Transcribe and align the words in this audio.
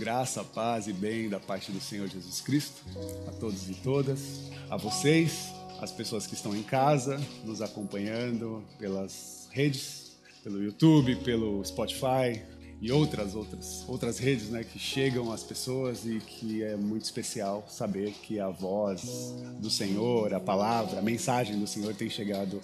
Graça, 0.00 0.42
paz 0.42 0.88
e 0.88 0.94
bem 0.94 1.28
da 1.28 1.38
parte 1.38 1.70
do 1.70 1.78
Senhor 1.78 2.08
Jesus 2.08 2.40
Cristo 2.40 2.80
a 3.28 3.32
todos 3.32 3.68
e 3.68 3.74
todas, 3.74 4.50
a 4.70 4.76
vocês, 4.78 5.50
as 5.78 5.92
pessoas 5.92 6.26
que 6.26 6.32
estão 6.32 6.56
em 6.56 6.62
casa, 6.62 7.20
nos 7.44 7.60
acompanhando 7.60 8.64
pelas 8.78 9.46
redes, 9.50 10.12
pelo 10.42 10.62
YouTube, 10.62 11.16
pelo 11.16 11.62
Spotify 11.66 12.40
e 12.80 12.90
outras 12.90 13.34
outras 13.34 13.84
outras 13.86 14.18
redes, 14.18 14.48
né, 14.48 14.64
que 14.64 14.78
chegam 14.78 15.30
às 15.30 15.42
pessoas 15.42 16.06
e 16.06 16.18
que 16.18 16.62
é 16.62 16.76
muito 16.76 17.04
especial 17.04 17.66
saber 17.68 18.12
que 18.22 18.40
a 18.40 18.48
voz 18.48 19.34
do 19.58 19.68
Senhor, 19.68 20.32
a 20.32 20.40
palavra, 20.40 20.98
a 20.98 21.02
mensagem 21.02 21.60
do 21.60 21.66
Senhor 21.66 21.94
tem 21.94 22.08
chegado 22.08 22.62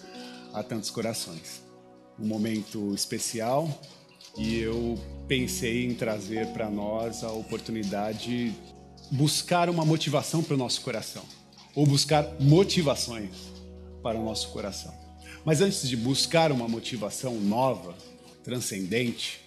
a 0.54 0.62
tantos 0.62 0.88
corações. 0.88 1.62
Um 2.18 2.26
momento 2.26 2.94
especial 2.94 3.68
e 4.36 4.58
eu 4.58 4.98
pensei 5.26 5.84
em 5.84 5.94
trazer 5.94 6.46
para 6.48 6.70
nós 6.70 7.24
a 7.24 7.32
oportunidade 7.32 8.50
de 8.50 8.54
buscar 9.10 9.68
uma 9.70 9.84
motivação 9.84 10.42
para 10.42 10.54
o 10.54 10.58
nosso 10.58 10.80
coração, 10.80 11.22
ou 11.74 11.86
buscar 11.86 12.26
motivações 12.40 13.30
para 14.02 14.18
o 14.18 14.24
nosso 14.24 14.48
coração. 14.48 14.94
Mas 15.44 15.60
antes 15.60 15.88
de 15.88 15.96
buscar 15.96 16.50
uma 16.50 16.68
motivação 16.68 17.34
nova, 17.36 17.94
transcendente, 18.42 19.40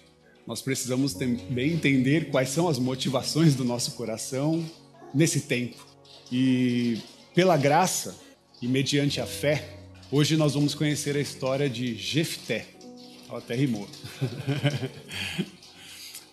nós 0.46 0.60
precisamos 0.60 1.14
também 1.14 1.72
entender 1.72 2.30
quais 2.30 2.48
são 2.48 2.68
as 2.68 2.78
motivações 2.78 3.54
do 3.54 3.64
nosso 3.64 3.92
coração 3.92 4.64
nesse 5.14 5.42
tempo. 5.42 5.86
E 6.32 6.98
pela 7.34 7.56
graça 7.56 8.16
e 8.60 8.66
mediante 8.66 9.20
a 9.20 9.26
fé, 9.26 9.78
hoje 10.10 10.36
nós 10.36 10.54
vamos 10.54 10.74
conhecer 10.74 11.16
a 11.16 11.20
história 11.20 11.68
de 11.68 11.94
Jefté. 11.94 12.66
Até 13.32 13.54
rimou. 13.54 13.88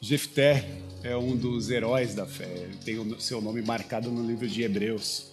Jefté 0.02 0.68
é 1.04 1.16
um 1.16 1.36
dos 1.36 1.70
heróis 1.70 2.14
da 2.14 2.26
fé, 2.26 2.70
tem 2.86 3.00
o 3.00 3.20
seu 3.20 3.42
nome 3.42 3.62
marcado 3.62 4.12
no 4.12 4.26
livro 4.26 4.48
de 4.48 4.64
Hebreus. 4.64 5.28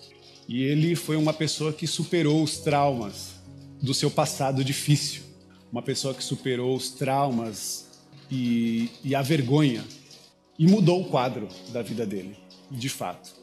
E 0.49 0.63
ele 0.63 0.95
foi 0.95 1.17
uma 1.17 1.33
pessoa 1.33 1.73
que 1.73 1.87
superou 1.87 2.43
os 2.43 2.59
traumas 2.59 3.35
do 3.81 3.95
seu 3.95 4.11
passado 4.11 4.65
difícil, 4.65 5.23
uma 5.71 5.83
pessoa 5.83 6.15
que 6.15 6.23
superou 6.23 6.77
os 6.77 6.91
traumas 6.91 7.87
e, 8.31 8.91
e 9.03 9.15
a 9.15 9.23
vergonha 9.23 9.85
e 10.59 10.67
mudou 10.67 11.03
o 11.03 11.09
quadro 11.09 11.49
da 11.73 11.83
vida 11.83 12.07
dele, 12.07 12.37
de 12.71 12.89
fato. 12.89 13.35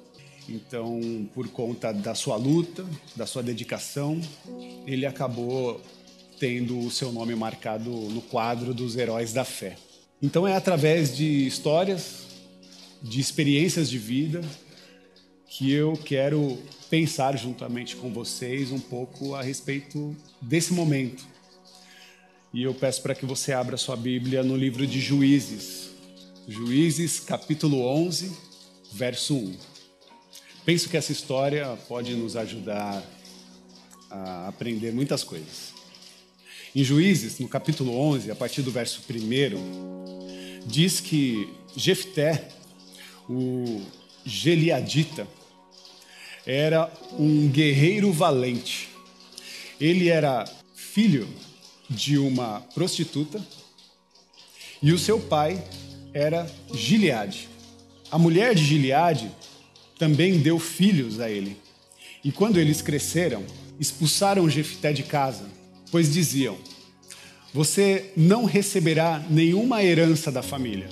Então, 0.49 1.29
por 1.33 1.47
conta 1.49 1.91
da 1.91 2.15
sua 2.15 2.35
luta, 2.35 2.85
da 3.15 3.25
sua 3.25 3.43
dedicação, 3.43 4.19
ele 4.85 5.05
acabou 5.05 5.79
tendo 6.41 6.79
o 6.79 6.89
seu 6.89 7.11
nome 7.11 7.35
marcado 7.35 7.91
no 7.91 8.19
quadro 8.19 8.73
dos 8.73 8.95
heróis 8.95 9.31
da 9.31 9.45
fé. 9.45 9.77
Então 10.19 10.47
é 10.47 10.55
através 10.55 11.15
de 11.15 11.45
histórias, 11.45 12.23
de 12.99 13.19
experiências 13.19 13.87
de 13.87 13.99
vida, 13.99 14.41
que 15.47 15.71
eu 15.71 15.93
quero 15.93 16.57
pensar 16.89 17.37
juntamente 17.37 17.95
com 17.95 18.11
vocês 18.11 18.71
um 18.71 18.79
pouco 18.79 19.35
a 19.35 19.43
respeito 19.43 20.17
desse 20.41 20.73
momento. 20.73 21.23
E 22.51 22.63
eu 22.63 22.73
peço 22.73 23.03
para 23.03 23.13
que 23.13 23.23
você 23.23 23.53
abra 23.53 23.77
sua 23.77 23.95
Bíblia 23.95 24.41
no 24.41 24.57
livro 24.57 24.87
de 24.87 24.99
Juízes. 24.99 25.91
Juízes, 26.47 27.19
capítulo 27.19 27.85
11, 27.85 28.35
verso 28.91 29.35
1. 29.35 29.57
Penso 30.65 30.89
que 30.89 30.97
essa 30.97 31.11
história 31.11 31.77
pode 31.87 32.15
nos 32.15 32.35
ajudar 32.35 33.03
a 34.09 34.47
aprender 34.47 34.91
muitas 34.91 35.23
coisas. 35.23 35.80
Em 36.73 36.85
Juízes, 36.85 37.37
no 37.37 37.49
capítulo 37.49 37.93
11, 37.99 38.31
a 38.31 38.35
partir 38.35 38.61
do 38.61 38.71
verso 38.71 39.01
1, 39.09 40.65
diz 40.65 41.01
que 41.01 41.49
Jefté, 41.75 42.47
o 43.29 43.81
Geliadita, 44.25 45.27
era 46.45 46.89
um 47.19 47.49
guerreiro 47.49 48.13
valente. 48.13 48.87
Ele 49.81 50.07
era 50.07 50.45
filho 50.73 51.27
de 51.89 52.17
uma 52.17 52.61
prostituta 52.73 53.45
e 54.81 54.93
o 54.93 54.97
seu 54.97 55.19
pai 55.19 55.61
era 56.13 56.49
Gileade. 56.73 57.49
A 58.09 58.17
mulher 58.17 58.55
de 58.55 58.63
Gileade 58.63 59.29
também 59.99 60.39
deu 60.39 60.57
filhos 60.57 61.19
a 61.19 61.29
ele. 61.29 61.57
E 62.23 62.31
quando 62.31 62.57
eles 62.57 62.81
cresceram, 62.81 63.45
expulsaram 63.77 64.49
Jefté 64.49 64.93
de 64.93 65.03
casa 65.03 65.59
pois 65.91 66.11
diziam: 66.11 66.57
Você 67.53 68.11
não 68.15 68.45
receberá 68.45 69.23
nenhuma 69.29 69.83
herança 69.83 70.31
da 70.31 70.41
família. 70.41 70.89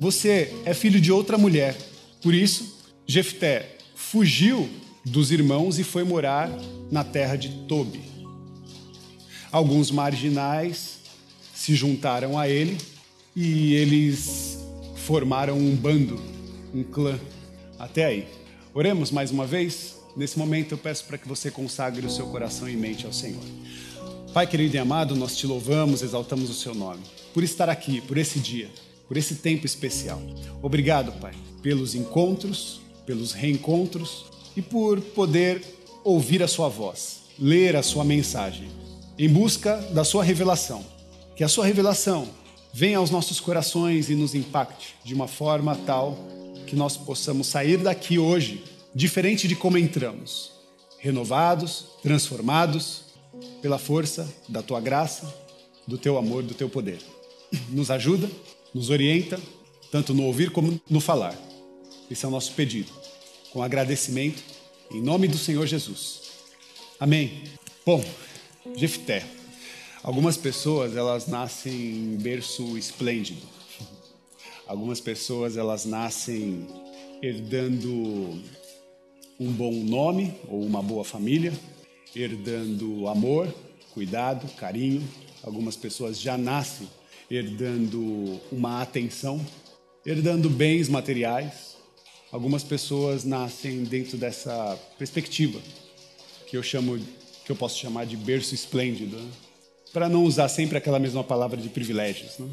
Você 0.00 0.54
é 0.64 0.74
filho 0.74 1.00
de 1.00 1.10
outra 1.10 1.38
mulher. 1.38 1.76
Por 2.20 2.34
isso, 2.34 2.78
Jefté 3.06 3.76
fugiu 3.94 4.68
dos 5.04 5.30
irmãos 5.32 5.78
e 5.78 5.84
foi 5.84 6.04
morar 6.04 6.50
na 6.90 7.04
terra 7.04 7.36
de 7.36 7.48
Tobi. 7.66 8.02
Alguns 9.50 9.90
marginais 9.90 10.98
se 11.54 11.74
juntaram 11.74 12.38
a 12.38 12.48
ele 12.48 12.76
e 13.34 13.74
eles 13.74 14.58
formaram 14.96 15.56
um 15.56 15.74
bando, 15.74 16.20
um 16.74 16.82
clã. 16.82 17.18
Até 17.78 18.04
aí. 18.04 18.28
Oremos 18.74 19.10
mais 19.10 19.30
uma 19.30 19.46
vez. 19.46 19.96
Nesse 20.16 20.38
momento 20.38 20.72
eu 20.72 20.78
peço 20.78 21.04
para 21.04 21.16
que 21.16 21.26
você 21.26 21.50
consagre 21.50 22.06
o 22.06 22.10
seu 22.10 22.26
coração 22.26 22.68
e 22.68 22.76
mente 22.76 23.06
ao 23.06 23.12
Senhor. 23.12 23.42
Pai 24.32 24.46
querido 24.46 24.76
e 24.76 24.78
amado, 24.78 25.16
nós 25.16 25.36
te 25.36 25.46
louvamos, 25.46 26.02
exaltamos 26.02 26.50
o 26.50 26.54
seu 26.54 26.74
nome, 26.74 27.00
por 27.32 27.42
estar 27.42 27.70
aqui, 27.70 28.00
por 28.02 28.18
esse 28.18 28.38
dia, 28.38 28.68
por 29.08 29.16
esse 29.16 29.36
tempo 29.36 29.64
especial. 29.64 30.20
Obrigado, 30.62 31.12
Pai, 31.12 31.32
pelos 31.62 31.94
encontros, 31.94 32.80
pelos 33.06 33.32
reencontros 33.32 34.26
e 34.54 34.60
por 34.60 35.00
poder 35.00 35.64
ouvir 36.04 36.42
a 36.42 36.48
sua 36.48 36.68
voz, 36.68 37.22
ler 37.38 37.74
a 37.74 37.82
sua 37.82 38.04
mensagem, 38.04 38.68
em 39.18 39.28
busca 39.30 39.76
da 39.92 40.04
sua 40.04 40.22
revelação. 40.22 40.84
Que 41.34 41.42
a 41.42 41.48
sua 41.48 41.64
revelação 41.64 42.28
venha 42.72 42.98
aos 42.98 43.10
nossos 43.10 43.40
corações 43.40 44.10
e 44.10 44.14
nos 44.14 44.34
impacte 44.34 44.94
de 45.04 45.14
uma 45.14 45.26
forma 45.26 45.74
tal 45.74 46.18
que 46.66 46.76
nós 46.76 46.98
possamos 46.98 47.46
sair 47.46 47.78
daqui 47.78 48.18
hoje 48.18 48.62
diferente 48.94 49.48
de 49.48 49.56
como 49.56 49.78
entramos, 49.78 50.52
renovados, 50.98 51.86
transformados 52.02 53.07
pela 53.60 53.78
força 53.78 54.28
da 54.48 54.62
tua 54.62 54.80
graça, 54.80 55.32
do 55.86 55.98
teu 55.98 56.18
amor, 56.18 56.42
do 56.42 56.54
teu 56.54 56.68
poder. 56.68 56.98
Nos 57.70 57.90
ajuda, 57.90 58.30
nos 58.74 58.90
orienta, 58.90 59.40
tanto 59.90 60.14
no 60.14 60.24
ouvir 60.24 60.50
como 60.50 60.80
no 60.88 61.00
falar. 61.00 61.36
Esse 62.10 62.24
é 62.24 62.28
o 62.28 62.30
nosso 62.30 62.52
pedido, 62.52 62.92
com 63.52 63.62
agradecimento, 63.62 64.42
em 64.90 65.00
nome 65.00 65.28
do 65.28 65.38
Senhor 65.38 65.66
Jesus. 65.66 66.22
Amém. 67.00 67.44
Bom, 67.84 68.04
Jefté. 68.76 69.26
Algumas 70.02 70.36
pessoas, 70.36 70.96
elas 70.96 71.26
nascem 71.26 71.72
em 71.72 72.16
berço 72.16 72.78
esplêndido. 72.78 73.42
Algumas 74.66 75.00
pessoas, 75.00 75.56
elas 75.56 75.84
nascem 75.84 76.66
herdando 77.22 77.90
um 79.40 79.52
bom 79.52 79.72
nome 79.72 80.34
ou 80.48 80.62
uma 80.62 80.82
boa 80.82 81.04
família 81.04 81.52
herdando 82.14 83.08
amor, 83.08 83.52
cuidado, 83.92 84.48
carinho. 84.54 85.06
Algumas 85.42 85.76
pessoas 85.76 86.20
já 86.20 86.36
nascem 86.36 86.88
herdando 87.30 88.40
uma 88.50 88.82
atenção, 88.82 89.44
herdando 90.04 90.48
bens 90.48 90.88
materiais. 90.88 91.76
Algumas 92.30 92.62
pessoas 92.62 93.24
nascem 93.24 93.84
dentro 93.84 94.16
dessa 94.16 94.78
perspectiva 94.98 95.60
que 96.46 96.56
eu 96.56 96.62
chamo, 96.62 96.98
que 97.44 97.52
eu 97.52 97.56
posso 97.56 97.78
chamar 97.78 98.06
de 98.06 98.16
berço 98.16 98.54
esplêndido, 98.54 99.16
né? 99.16 99.30
para 99.92 100.08
não 100.08 100.24
usar 100.24 100.48
sempre 100.48 100.78
aquela 100.78 100.98
mesma 100.98 101.22
palavra 101.22 101.56
de 101.60 101.68
privilégios. 101.68 102.38
Né? 102.38 102.48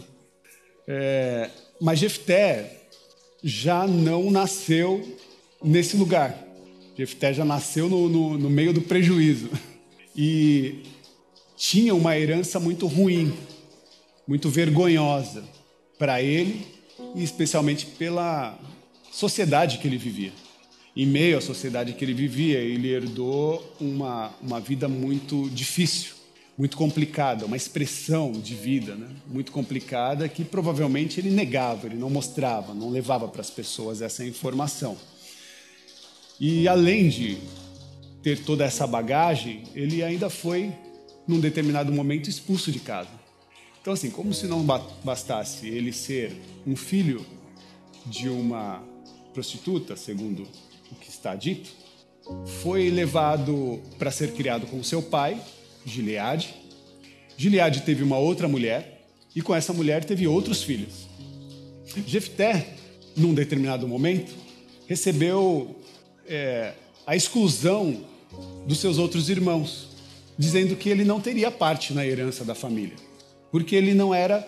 É, 0.88 1.50
mas 1.82 2.00
Jefté 2.00 2.82
já 3.44 3.88
não 3.88 4.32
nasceu 4.32 5.18
nesse 5.64 5.96
lugar. 5.98 6.45
Jefté 6.98 7.34
já 7.34 7.44
nasceu 7.44 7.90
no, 7.90 8.08
no, 8.08 8.38
no 8.38 8.50
meio 8.50 8.72
do 8.72 8.82
prejuízo 8.82 9.50
e 10.16 10.84
tinha 11.58 11.94
uma 11.94 12.18
herança 12.18 12.60
muito 12.60 12.88
ruim, 12.88 13.34
muito 14.26 14.50
vergonhosa 14.50 15.44
para 16.00 16.22
ele 16.22 16.66
e 17.14 17.24
especialmente 17.24 17.86
pela 17.86 18.58
sociedade 19.12 19.78
que 19.78 19.88
ele 19.88 19.98
vivia. 19.98 20.32
Em 20.96 21.06
meio 21.06 21.38
à 21.38 21.42
sociedade 21.42 21.92
que 21.92 22.06
ele 22.06 22.14
vivia, 22.14 22.60
ele 22.60 22.90
herdou 22.90 23.76
uma, 23.82 24.34
uma 24.42 24.62
vida 24.62 24.88
muito 24.88 25.50
difícil, 25.50 26.16
muito 26.58 26.78
complicada, 26.78 27.46
uma 27.46 27.58
expressão 27.58 28.32
de 28.32 28.56
vida 28.56 28.96
né? 28.96 29.10
muito 29.28 29.52
complicada 29.52 30.30
que 30.30 30.46
provavelmente 30.46 31.20
ele 31.20 31.30
negava, 31.30 31.88
ele 31.88 31.98
não 31.98 32.10
mostrava, 32.10 32.74
não 32.74 32.90
levava 32.90 33.28
para 33.28 33.42
as 33.42 33.50
pessoas 33.50 34.02
essa 34.02 34.26
informação. 34.26 34.98
E 36.40 36.68
além 36.68 37.10
de 37.10 37.38
ter 38.22 38.40
toda 38.40 38.66
essa 38.66 38.86
bagagem, 38.86 39.64
ele 39.74 40.04
ainda 40.04 40.30
foi, 40.30 40.74
num 41.28 41.40
determinado 41.40 41.92
momento, 41.92 42.30
expulso 42.30 42.72
de 42.72 42.80
casa. 42.80 43.10
Então, 43.82 43.94
assim, 43.94 44.10
como 44.10 44.34
se 44.34 44.48
não 44.48 44.66
bastasse 45.04 45.68
ele 45.68 45.94
ser 45.94 46.36
um 46.66 46.76
filho 46.76 47.26
de 48.06 48.28
uma 48.28 48.84
prostituta, 49.34 49.96
segundo 49.96 50.48
o 50.92 50.96
que 50.96 51.10
está 51.10 51.36
dito, 51.36 51.70
foi 52.62 52.90
levado 52.90 53.80
para 54.00 54.10
ser 54.10 54.34
criado 54.34 54.66
com 54.66 54.84
seu 54.84 55.02
pai, 55.02 55.40
Gileade. 55.86 56.56
Gileade 57.38 57.82
teve 57.82 58.02
uma 58.02 58.18
outra 58.18 58.48
mulher 58.48 59.06
e 59.36 59.42
com 59.42 59.54
essa 59.54 59.72
mulher 59.72 60.04
teve 60.04 60.26
outros 60.28 60.64
filhos. 60.64 61.08
Jefté, 62.08 62.76
num 63.16 63.34
determinado 63.34 63.88
momento, 63.88 64.34
recebeu 64.88 65.76
é, 66.28 66.74
a 67.06 67.16
exclusão 67.16 68.02
dos 68.66 68.80
seus 68.80 68.98
outros 68.98 69.30
irmãos, 69.30 69.90
dizendo 70.38 70.76
que 70.76 70.90
ele 70.90 71.04
não 71.04 71.22
teria 71.22 71.50
parte 71.50 71.94
na 71.94 72.06
herança 72.06 72.44
da 72.44 72.56
família, 72.56 72.96
porque 73.52 73.76
ele 73.76 73.94
não 73.94 74.14
era 74.14 74.46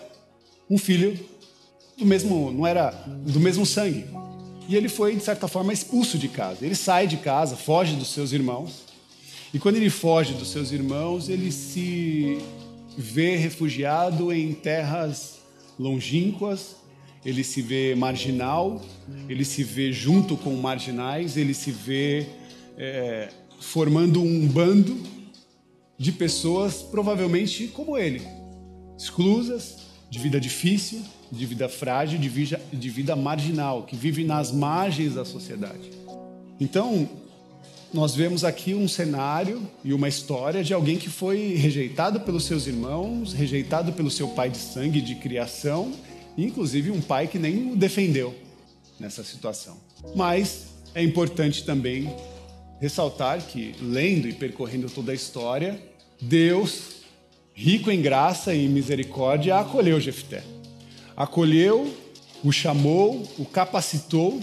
um 0.68 0.76
filho 0.76 1.18
do 1.96 2.04
mesmo, 2.04 2.52
não 2.52 2.66
era 2.66 2.90
do 2.90 3.40
mesmo 3.40 3.64
sangue. 3.64 4.04
E 4.68 4.76
ele 4.76 4.88
foi 4.88 5.16
de 5.16 5.22
certa 5.22 5.48
forma 5.48 5.72
expulso 5.72 6.18
de 6.18 6.28
casa. 6.28 6.64
Ele 6.64 6.74
sai 6.74 7.06
de 7.06 7.16
casa, 7.16 7.56
foge 7.56 7.96
dos 7.96 8.08
seus 8.08 8.32
irmãos. 8.32 8.82
E 9.52 9.58
quando 9.58 9.76
ele 9.76 9.88
foge 9.88 10.34
dos 10.34 10.50
seus 10.50 10.72
irmãos, 10.72 11.30
ele 11.30 11.50
se 11.50 12.38
vê 12.96 13.36
refugiado 13.36 14.30
em 14.30 14.52
terras 14.52 15.38
longínquas, 15.78 16.76
ele 17.28 17.44
se 17.44 17.60
vê 17.60 17.94
marginal, 17.94 18.80
ele 19.28 19.44
se 19.44 19.62
vê 19.62 19.92
junto 19.92 20.34
com 20.34 20.54
marginais, 20.56 21.36
ele 21.36 21.52
se 21.52 21.70
vê 21.70 22.26
é, 22.78 23.28
formando 23.60 24.22
um 24.22 24.46
bando 24.46 24.98
de 25.98 26.10
pessoas 26.10 26.76
provavelmente 26.76 27.66
como 27.68 27.98
ele, 27.98 28.22
exclusas, 28.96 29.76
de 30.08 30.18
vida 30.18 30.40
difícil, 30.40 31.02
de 31.30 31.44
vida 31.44 31.68
frágil, 31.68 32.18
de 32.18 32.30
vida, 32.30 32.58
de 32.72 32.88
vida 32.88 33.14
marginal, 33.14 33.82
que 33.82 33.94
vive 33.94 34.24
nas 34.24 34.50
margens 34.50 35.14
da 35.14 35.24
sociedade. 35.26 35.90
Então, 36.58 37.06
nós 37.92 38.14
vemos 38.14 38.42
aqui 38.42 38.72
um 38.72 38.88
cenário 38.88 39.60
e 39.84 39.92
uma 39.92 40.08
história 40.08 40.64
de 40.64 40.72
alguém 40.72 40.96
que 40.96 41.10
foi 41.10 41.56
rejeitado 41.56 42.20
pelos 42.20 42.44
seus 42.44 42.66
irmãos, 42.66 43.34
rejeitado 43.34 43.92
pelo 43.92 44.10
seu 44.10 44.28
pai 44.28 44.48
de 44.48 44.56
sangue 44.56 45.02
de 45.02 45.14
criação, 45.16 45.92
inclusive 46.44 46.90
um 46.90 47.00
pai 47.00 47.26
que 47.26 47.38
nem 47.38 47.72
o 47.72 47.76
defendeu 47.76 48.34
nessa 48.98 49.24
situação. 49.24 49.76
Mas 50.14 50.68
é 50.94 51.02
importante 51.02 51.64
também 51.64 52.14
ressaltar 52.80 53.42
que, 53.42 53.74
lendo 53.80 54.28
e 54.28 54.32
percorrendo 54.32 54.88
toda 54.88 55.12
a 55.12 55.14
história, 55.14 55.80
Deus, 56.20 57.02
rico 57.54 57.90
em 57.90 58.00
graça 58.00 58.54
e 58.54 58.68
misericórdia, 58.68 59.56
acolheu 59.56 60.00
Jefté. 60.00 60.42
Acolheu, 61.16 61.92
o 62.44 62.52
chamou, 62.52 63.22
o 63.36 63.44
capacitou 63.44 64.40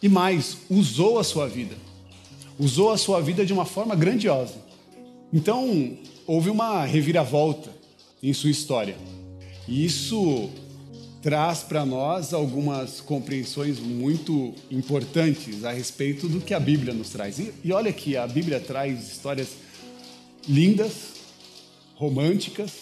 e 0.00 0.08
mais, 0.08 0.58
usou 0.70 1.18
a 1.18 1.24
sua 1.24 1.48
vida. 1.48 1.76
Usou 2.58 2.92
a 2.92 2.98
sua 2.98 3.20
vida 3.20 3.44
de 3.44 3.52
uma 3.52 3.64
forma 3.64 3.94
grandiosa. 3.96 4.54
Então, 5.32 5.96
houve 6.26 6.50
uma 6.50 6.84
reviravolta 6.84 7.70
em 8.22 8.32
sua 8.32 8.50
história. 8.50 8.96
E 9.66 9.84
isso 9.84 10.50
traz 11.28 11.58
para 11.58 11.84
nós 11.84 12.32
algumas 12.32 13.02
compreensões 13.02 13.78
muito 13.78 14.54
importantes 14.70 15.62
a 15.62 15.70
respeito 15.70 16.26
do 16.26 16.40
que 16.40 16.54
a 16.54 16.58
Bíblia 16.58 16.94
nos 16.94 17.10
traz. 17.10 17.38
E, 17.38 17.52
e 17.62 17.70
olha 17.70 17.92
que 17.92 18.16
a 18.16 18.26
Bíblia 18.26 18.58
traz 18.58 19.12
histórias 19.12 19.48
lindas, 20.48 20.92
românticas, 21.96 22.72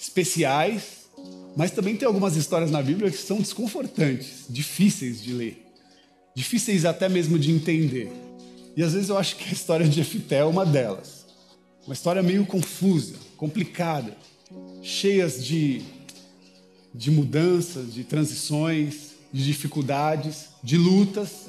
especiais, 0.00 1.10
mas 1.54 1.70
também 1.70 1.94
tem 1.94 2.06
algumas 2.06 2.34
histórias 2.34 2.70
na 2.70 2.80
Bíblia 2.80 3.10
que 3.10 3.18
são 3.18 3.36
desconfortantes, 3.36 4.46
difíceis 4.48 5.22
de 5.22 5.34
ler, 5.34 5.62
difíceis 6.34 6.86
até 6.86 7.10
mesmo 7.10 7.38
de 7.38 7.50
entender. 7.50 8.10
E 8.74 8.82
às 8.82 8.94
vezes 8.94 9.10
eu 9.10 9.18
acho 9.18 9.36
que 9.36 9.50
a 9.50 9.52
história 9.52 9.86
de 9.86 9.96
Jefité 9.96 10.36
é 10.36 10.44
uma 10.46 10.64
delas. 10.64 11.26
Uma 11.84 11.92
história 11.92 12.22
meio 12.22 12.46
confusa, 12.46 13.16
complicada, 13.36 14.16
cheias 14.80 15.44
de 15.44 15.99
de 16.94 17.10
mudanças, 17.10 17.94
de 17.94 18.04
transições, 18.04 19.12
de 19.32 19.44
dificuldades, 19.44 20.46
de 20.62 20.76
lutas. 20.76 21.48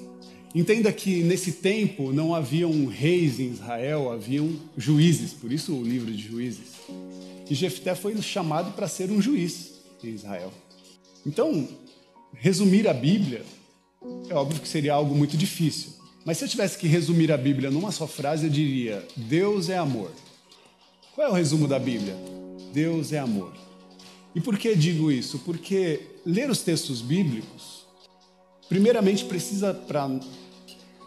Entenda 0.54 0.92
que 0.92 1.24
nesse 1.24 1.54
tempo 1.54 2.12
não 2.12 2.36
haviam 2.36 2.86
reis 2.86 3.40
em 3.40 3.52
Israel, 3.52 4.12
haviam 4.12 4.52
juízes, 4.78 5.34
por 5.34 5.52
isso 5.52 5.74
o 5.74 5.84
livro 5.84 6.12
de 6.12 6.22
juízes. 6.22 6.72
E 7.50 7.56
Jefté 7.56 7.96
foi 7.96 8.20
chamado 8.22 8.72
para 8.74 8.88
ser 8.88 9.12
um 9.12 9.22
juiz 9.22 9.72
em 10.04 10.10
Israel. 10.10 10.52
Então, 11.26 11.68
resumir 12.34 12.88
a 12.88 12.94
Bíblia 12.94 13.44
é 14.30 14.34
óbvio 14.34 14.60
que 14.60 14.68
seria 14.68 14.94
algo 14.94 15.16
muito 15.16 15.38
difícil. 15.38 15.92
Mas 16.26 16.38
se 16.38 16.46
eu 16.46 16.50
tivesse 16.50 16.78
que 16.78 16.88
resumir 16.88 17.32
a 17.32 17.38
Bíblia 17.38 17.72
numa 17.72 17.92
só 17.92 18.08
frase, 18.08 18.46
eu 18.46 18.50
diria: 18.50 19.06
Deus 19.16 19.70
é 19.70 19.78
amor. 19.78 20.12
Qual 21.16 21.28
é 21.28 21.30
o 21.30 21.34
resumo 21.34 21.68
da 21.68 21.80
Bíblia? 21.80 22.16
Deus 22.74 23.12
é 23.12 23.20
amor. 23.20 23.54
E 24.34 24.40
por 24.40 24.58
que 24.58 24.76
digo 24.76 25.12
isso? 25.12 25.40
Porque 25.40 26.02
ler 26.26 26.50
os 26.50 26.62
textos 26.62 27.02
bíblicos, 27.02 27.86
primeiramente, 28.70 29.26
precisa 29.26 29.74
para 29.74 30.10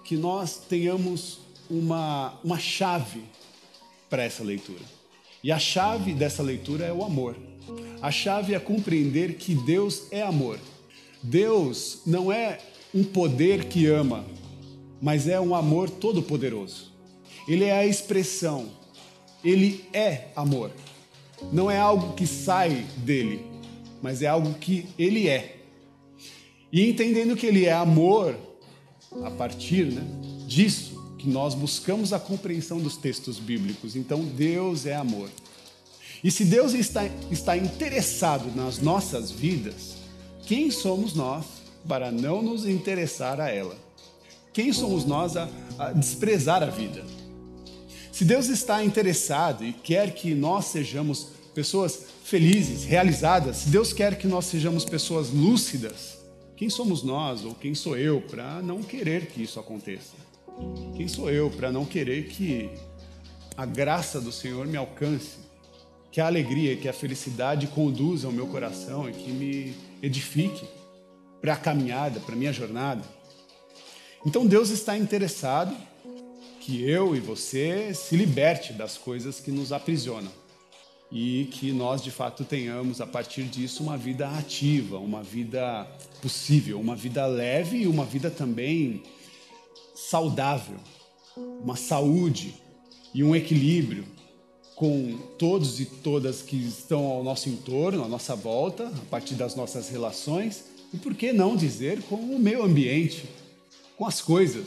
que 0.04 0.16
nós 0.16 0.58
tenhamos 0.68 1.38
uma, 1.70 2.38
uma 2.44 2.58
chave 2.58 3.22
para 4.10 4.22
essa 4.22 4.44
leitura. 4.44 4.82
E 5.42 5.50
a 5.50 5.58
chave 5.58 6.12
dessa 6.12 6.42
leitura 6.42 6.84
é 6.84 6.92
o 6.92 7.02
amor. 7.02 7.36
A 8.02 8.10
chave 8.10 8.54
é 8.54 8.60
compreender 8.60 9.36
que 9.36 9.54
Deus 9.54 10.04
é 10.10 10.22
amor. 10.22 10.58
Deus 11.22 12.02
não 12.06 12.30
é 12.30 12.58
um 12.94 13.02
poder 13.02 13.64
que 13.64 13.86
ama, 13.86 14.26
mas 15.00 15.26
é 15.26 15.40
um 15.40 15.54
amor 15.54 15.88
todo-poderoso. 15.88 16.92
Ele 17.48 17.64
é 17.64 17.72
a 17.72 17.86
expressão, 17.86 18.68
ele 19.42 19.84
é 19.92 20.28
amor 20.36 20.70
não 21.52 21.70
é 21.70 21.78
algo 21.78 22.14
que 22.14 22.26
sai 22.26 22.86
dele, 22.98 23.44
mas 24.02 24.22
é 24.22 24.26
algo 24.26 24.54
que 24.54 24.86
ele 24.98 25.28
é. 25.28 25.56
E 26.72 26.88
entendendo 26.88 27.36
que 27.36 27.46
ele 27.46 27.66
é 27.66 27.72
amor, 27.72 28.36
a 29.22 29.30
partir 29.30 29.86
né, 29.86 30.02
disso 30.46 30.94
que 31.18 31.28
nós 31.28 31.54
buscamos 31.54 32.12
a 32.12 32.18
compreensão 32.18 32.78
dos 32.80 32.96
textos 32.96 33.38
bíblicos. 33.38 33.96
Então, 33.96 34.24
Deus 34.24 34.84
é 34.84 34.94
amor. 34.94 35.30
E 36.22 36.30
se 36.30 36.44
Deus 36.44 36.74
está, 36.74 37.04
está 37.30 37.56
interessado 37.56 38.54
nas 38.56 38.78
nossas 38.78 39.30
vidas, 39.30 39.94
quem 40.46 40.70
somos 40.70 41.14
nós 41.14 41.44
para 41.86 42.10
não 42.10 42.42
nos 42.42 42.66
interessar 42.66 43.40
a 43.40 43.50
ela? 43.50 43.76
Quem 44.52 44.72
somos 44.72 45.04
nós 45.04 45.36
a, 45.36 45.48
a 45.78 45.92
desprezar 45.92 46.62
a 46.62 46.66
vida? 46.66 47.04
Se 48.12 48.24
Deus 48.24 48.48
está 48.48 48.84
interessado 48.84 49.64
e 49.64 49.72
quer 49.72 50.14
que 50.14 50.34
nós 50.34 50.66
sejamos 50.66 51.28
pessoas 51.54 52.06
felizes, 52.24 52.84
realizadas, 52.84 53.58
se 53.58 53.68
Deus 53.68 53.92
quer 53.92 54.18
que 54.18 54.26
nós 54.26 54.46
sejamos 54.46 54.84
pessoas 54.84 55.30
lúcidas, 55.30 56.18
quem 56.56 56.68
somos 56.68 57.02
nós 57.02 57.44
ou 57.44 57.54
quem 57.54 57.74
sou 57.74 57.96
eu 57.96 58.20
para 58.20 58.60
não 58.60 58.82
querer 58.82 59.26
que 59.26 59.42
isso 59.42 59.60
aconteça? 59.60 60.14
Quem 60.96 61.08
sou 61.08 61.30
eu 61.30 61.50
para 61.50 61.72
não 61.72 61.84
querer 61.84 62.28
que 62.28 62.70
a 63.56 63.64
graça 63.64 64.20
do 64.20 64.32
Senhor 64.32 64.66
me 64.66 64.76
alcance? 64.76 65.38
Que 66.10 66.20
a 66.20 66.26
alegria, 66.26 66.76
que 66.76 66.88
a 66.88 66.92
felicidade 66.92 67.66
conduza 67.68 68.28
o 68.28 68.32
meu 68.32 68.46
coração 68.46 69.08
e 69.08 69.12
que 69.12 69.30
me 69.30 69.74
edifique 70.02 70.64
para 71.40 71.54
a 71.54 71.56
caminhada, 71.56 72.20
para 72.20 72.34
a 72.34 72.38
minha 72.38 72.52
jornada. 72.52 73.02
Então 74.24 74.46
Deus 74.46 74.70
está 74.70 74.96
interessado 74.96 75.76
que 76.60 76.88
eu 76.88 77.14
e 77.14 77.20
você 77.20 77.92
se 77.92 78.16
liberte 78.16 78.72
das 78.72 78.96
coisas 78.96 79.40
que 79.40 79.50
nos 79.50 79.72
aprisionam 79.72 80.43
e 81.14 81.44
que 81.52 81.70
nós 81.70 82.02
de 82.02 82.10
fato 82.10 82.44
tenhamos 82.44 83.00
a 83.00 83.06
partir 83.06 83.44
disso 83.44 83.84
uma 83.84 83.96
vida 83.96 84.28
ativa, 84.28 84.98
uma 84.98 85.22
vida 85.22 85.86
possível, 86.20 86.80
uma 86.80 86.96
vida 86.96 87.24
leve 87.24 87.82
e 87.82 87.86
uma 87.86 88.04
vida 88.04 88.32
também 88.32 89.00
saudável, 89.94 90.76
uma 91.36 91.76
saúde 91.76 92.56
e 93.14 93.22
um 93.22 93.34
equilíbrio 93.34 94.04
com 94.74 95.16
todos 95.38 95.78
e 95.78 95.86
todas 95.86 96.42
que 96.42 96.56
estão 96.56 97.06
ao 97.06 97.22
nosso 97.22 97.48
entorno, 97.48 98.02
à 98.02 98.08
nossa 98.08 98.34
volta, 98.34 98.88
a 98.88 99.08
partir 99.08 99.36
das 99.36 99.54
nossas 99.54 99.88
relações 99.88 100.64
e 100.92 100.96
por 100.98 101.14
que 101.14 101.32
não 101.32 101.54
dizer 101.54 102.02
com 102.02 102.16
o 102.16 102.40
meio 102.40 102.64
ambiente, 102.64 103.24
com 103.96 104.04
as 104.04 104.20
coisas 104.20 104.66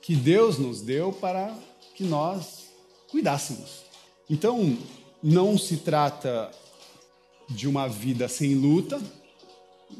que 0.00 0.14
Deus 0.14 0.58
nos 0.58 0.80
deu 0.80 1.12
para 1.12 1.52
que 1.96 2.04
nós 2.04 2.66
cuidássemos. 3.10 3.80
Então, 4.28 4.78
não 5.22 5.58
se 5.58 5.78
trata 5.78 6.50
de 7.48 7.68
uma 7.68 7.88
vida 7.88 8.28
sem 8.28 8.54
luta, 8.54 9.00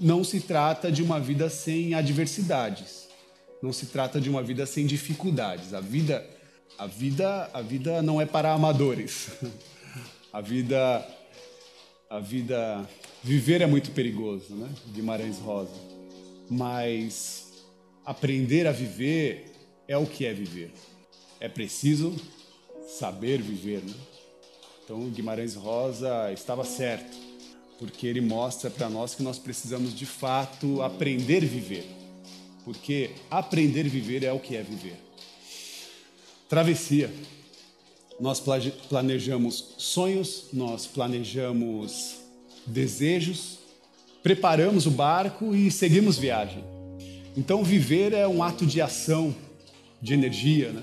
não 0.01 0.23
se 0.23 0.41
trata 0.41 0.91
de 0.91 1.03
uma 1.03 1.19
vida 1.19 1.51
sem 1.51 1.95
adversidades, 1.95 3.09
não 3.63 3.73
se 3.73 3.87
trata 3.87 4.21
de 4.21 4.31
uma 4.31 4.43
vida 4.43 4.65
sem 4.65 4.87
dificuldades. 4.87 5.75
A 5.75 5.81
vida, 5.81 6.25
a 6.79 6.87
vida, 6.87 7.51
a 7.53 7.61
vida 7.61 8.03
não 8.03 8.21
é 8.21 8.27
para 8.27 8.53
amadores. 8.53 9.29
A 10.33 10.41
vida, 10.41 11.05
a 12.09 12.21
vida, 12.21 12.89
viver 13.21 13.63
é 13.63 13.67
muito 13.67 13.91
perigoso, 13.91 14.55
né? 14.55 14.69
Guimarães 14.93 15.39
Rosa. 15.39 15.75
mas 16.49 17.65
aprender 18.05 18.65
a 18.69 18.71
viver 18.71 19.51
é 19.89 19.97
o 19.97 20.07
que 20.07 20.25
é 20.25 20.33
viver. 20.33 20.71
É 21.41 21.49
preciso 21.49 22.15
saber 22.87 23.43
viver, 23.43 23.83
né? 23.83 23.95
Então 24.91 25.09
Guimarães 25.09 25.55
Rosa 25.55 26.33
estava 26.33 26.65
certo, 26.65 27.17
porque 27.79 28.09
ele 28.09 28.21
mostra 28.21 28.69
para 28.69 28.91
nós 28.91 29.15
que 29.15 29.23
nós 29.23 29.39
precisamos 29.39 29.95
de 29.95 30.05
fato 30.05 30.83
aprender 30.83 31.45
a 31.45 31.47
viver. 31.47 31.89
Porque 32.65 33.11
aprender 33.31 33.87
a 33.87 33.89
viver 33.89 34.25
é 34.25 34.33
o 34.33 34.41
que 34.41 34.57
é 34.57 34.65
viver. 34.65 34.97
Travessia. 36.49 37.09
Nós 38.19 38.43
planejamos 38.89 39.75
sonhos, 39.79 40.47
nós 40.53 40.89
planejamos 40.89 42.17
desejos, 42.67 43.61
preparamos 44.25 44.87
o 44.87 44.91
barco 44.91 45.55
e 45.55 45.71
seguimos 45.71 46.19
viagem. 46.19 46.65
Então, 47.37 47.63
viver 47.63 48.13
é 48.13 48.27
um 48.27 48.43
ato 48.43 48.67
de 48.67 48.81
ação, 48.81 49.33
de 50.03 50.15
energia, 50.15 50.73
né? 50.73 50.83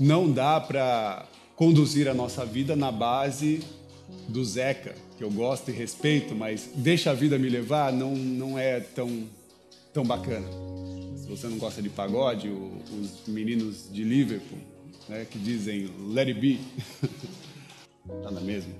Não 0.00 0.28
dá 0.32 0.60
para 0.60 1.28
conduzir 1.56 2.08
a 2.08 2.14
nossa 2.14 2.44
vida 2.44 2.74
na 2.74 2.90
base 2.90 3.62
do 4.28 4.44
Zeca, 4.44 4.94
que 5.16 5.24
eu 5.24 5.30
gosto 5.30 5.70
e 5.70 5.74
respeito, 5.74 6.34
mas 6.34 6.70
deixa 6.74 7.10
a 7.10 7.14
vida 7.14 7.38
me 7.38 7.48
levar 7.48 7.92
não, 7.92 8.14
não 8.14 8.58
é 8.58 8.80
tão, 8.80 9.24
tão 9.92 10.04
bacana. 10.04 10.46
Se 11.16 11.26
você 11.26 11.46
não 11.46 11.58
gosta 11.58 11.80
de 11.80 11.88
pagode, 11.88 12.48
o, 12.48 12.72
os 13.00 13.26
meninos 13.26 13.88
de 13.90 14.02
Liverpool, 14.02 14.58
né, 15.08 15.26
que 15.30 15.38
dizem 15.38 15.90
let 16.12 16.28
it 16.28 16.38
be, 16.38 16.60
nada 18.22 18.40
mesmo. 18.40 18.74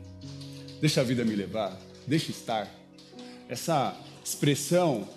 Deixa 0.80 1.00
a 1.00 1.04
vida 1.04 1.24
me 1.24 1.34
levar, 1.34 1.78
deixa 2.06 2.30
estar. 2.30 2.68
Essa 3.48 3.96
expressão 4.24 5.08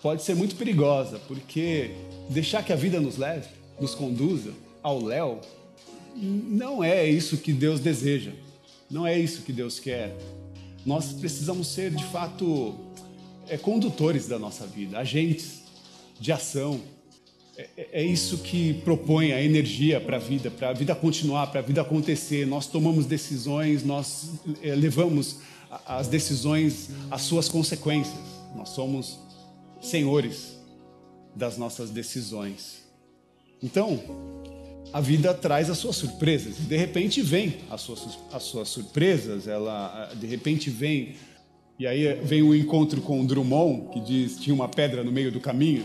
pode 0.00 0.22
ser 0.22 0.34
muito 0.34 0.56
perigosa, 0.56 1.18
porque 1.28 1.90
deixar 2.30 2.64
que 2.64 2.72
a 2.72 2.76
vida 2.76 3.00
nos 3.00 3.16
leve, 3.16 3.48
nos 3.80 3.94
conduza 3.94 4.52
ao 4.82 5.02
léu, 5.02 5.40
não 6.14 6.82
é 6.82 7.08
isso 7.08 7.38
que 7.38 7.52
Deus 7.52 7.80
deseja. 7.80 8.32
Não 8.90 9.06
é 9.06 9.18
isso 9.18 9.42
que 9.42 9.52
Deus 9.52 9.80
quer. 9.80 10.14
Nós 10.84 11.12
precisamos 11.12 11.68
ser, 11.68 11.90
de 11.90 12.04
fato, 12.04 12.74
é, 13.48 13.56
condutores 13.56 14.26
da 14.28 14.38
nossa 14.38 14.66
vida, 14.66 14.98
agentes 14.98 15.62
de 16.20 16.30
ação. 16.30 16.80
É, 17.56 17.68
é, 17.76 17.88
é 17.92 18.04
isso 18.04 18.38
que 18.38 18.74
propõe 18.84 19.32
a 19.32 19.42
energia 19.42 20.00
para 20.00 20.16
a 20.16 20.20
vida, 20.20 20.50
para 20.50 20.70
a 20.70 20.72
vida 20.72 20.94
continuar, 20.94 21.46
para 21.48 21.60
a 21.60 21.62
vida 21.62 21.80
acontecer. 21.80 22.46
Nós 22.46 22.66
tomamos 22.66 23.06
decisões, 23.06 23.84
nós 23.84 24.30
é, 24.62 24.74
levamos 24.74 25.38
as 25.86 26.06
decisões 26.06 26.90
às 27.10 27.22
suas 27.22 27.48
consequências. 27.48 28.18
Nós 28.54 28.68
somos 28.70 29.18
senhores 29.80 30.56
das 31.34 31.58
nossas 31.58 31.90
decisões. 31.90 32.84
Então, 33.62 34.00
a 34.94 35.00
vida 35.00 35.34
traz 35.34 35.68
as 35.68 35.78
suas 35.78 35.96
surpresas. 35.96 36.54
De 36.56 36.76
repente 36.76 37.20
vem 37.20 37.56
as 37.68 37.80
suas, 37.80 38.16
as 38.32 38.44
suas 38.44 38.68
surpresas, 38.68 39.48
ela 39.48 40.12
de 40.14 40.24
repente 40.24 40.70
vem. 40.70 41.16
E 41.76 41.84
aí 41.84 42.14
vem 42.22 42.42
o 42.42 42.50
um 42.50 42.54
encontro 42.54 43.00
com 43.02 43.20
o 43.20 43.26
Drummond, 43.26 43.88
que 43.92 43.98
diz 43.98 44.38
tinha 44.38 44.54
uma 44.54 44.68
pedra 44.68 45.02
no 45.02 45.10
meio 45.10 45.32
do 45.32 45.40
caminho. 45.40 45.84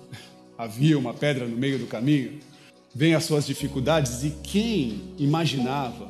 Havia 0.56 0.98
uma 0.98 1.12
pedra 1.12 1.46
no 1.46 1.58
meio 1.58 1.78
do 1.78 1.86
caminho. 1.86 2.40
Vem 2.94 3.14
as 3.14 3.24
suas 3.24 3.46
dificuldades 3.46 4.24
e 4.24 4.30
quem 4.42 5.02
imaginava? 5.18 6.08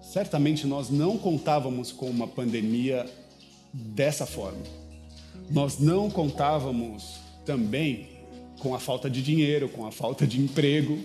Certamente 0.00 0.64
nós 0.64 0.90
não 0.90 1.18
contávamos 1.18 1.90
com 1.90 2.08
uma 2.08 2.28
pandemia 2.28 3.04
dessa 3.72 4.26
forma. 4.26 4.62
Nós 5.50 5.80
não 5.80 6.08
contávamos 6.08 7.16
também 7.44 8.10
com 8.60 8.76
a 8.76 8.78
falta 8.78 9.10
de 9.10 9.20
dinheiro, 9.20 9.68
com 9.68 9.84
a 9.84 9.90
falta 9.90 10.24
de 10.24 10.40
emprego, 10.40 11.00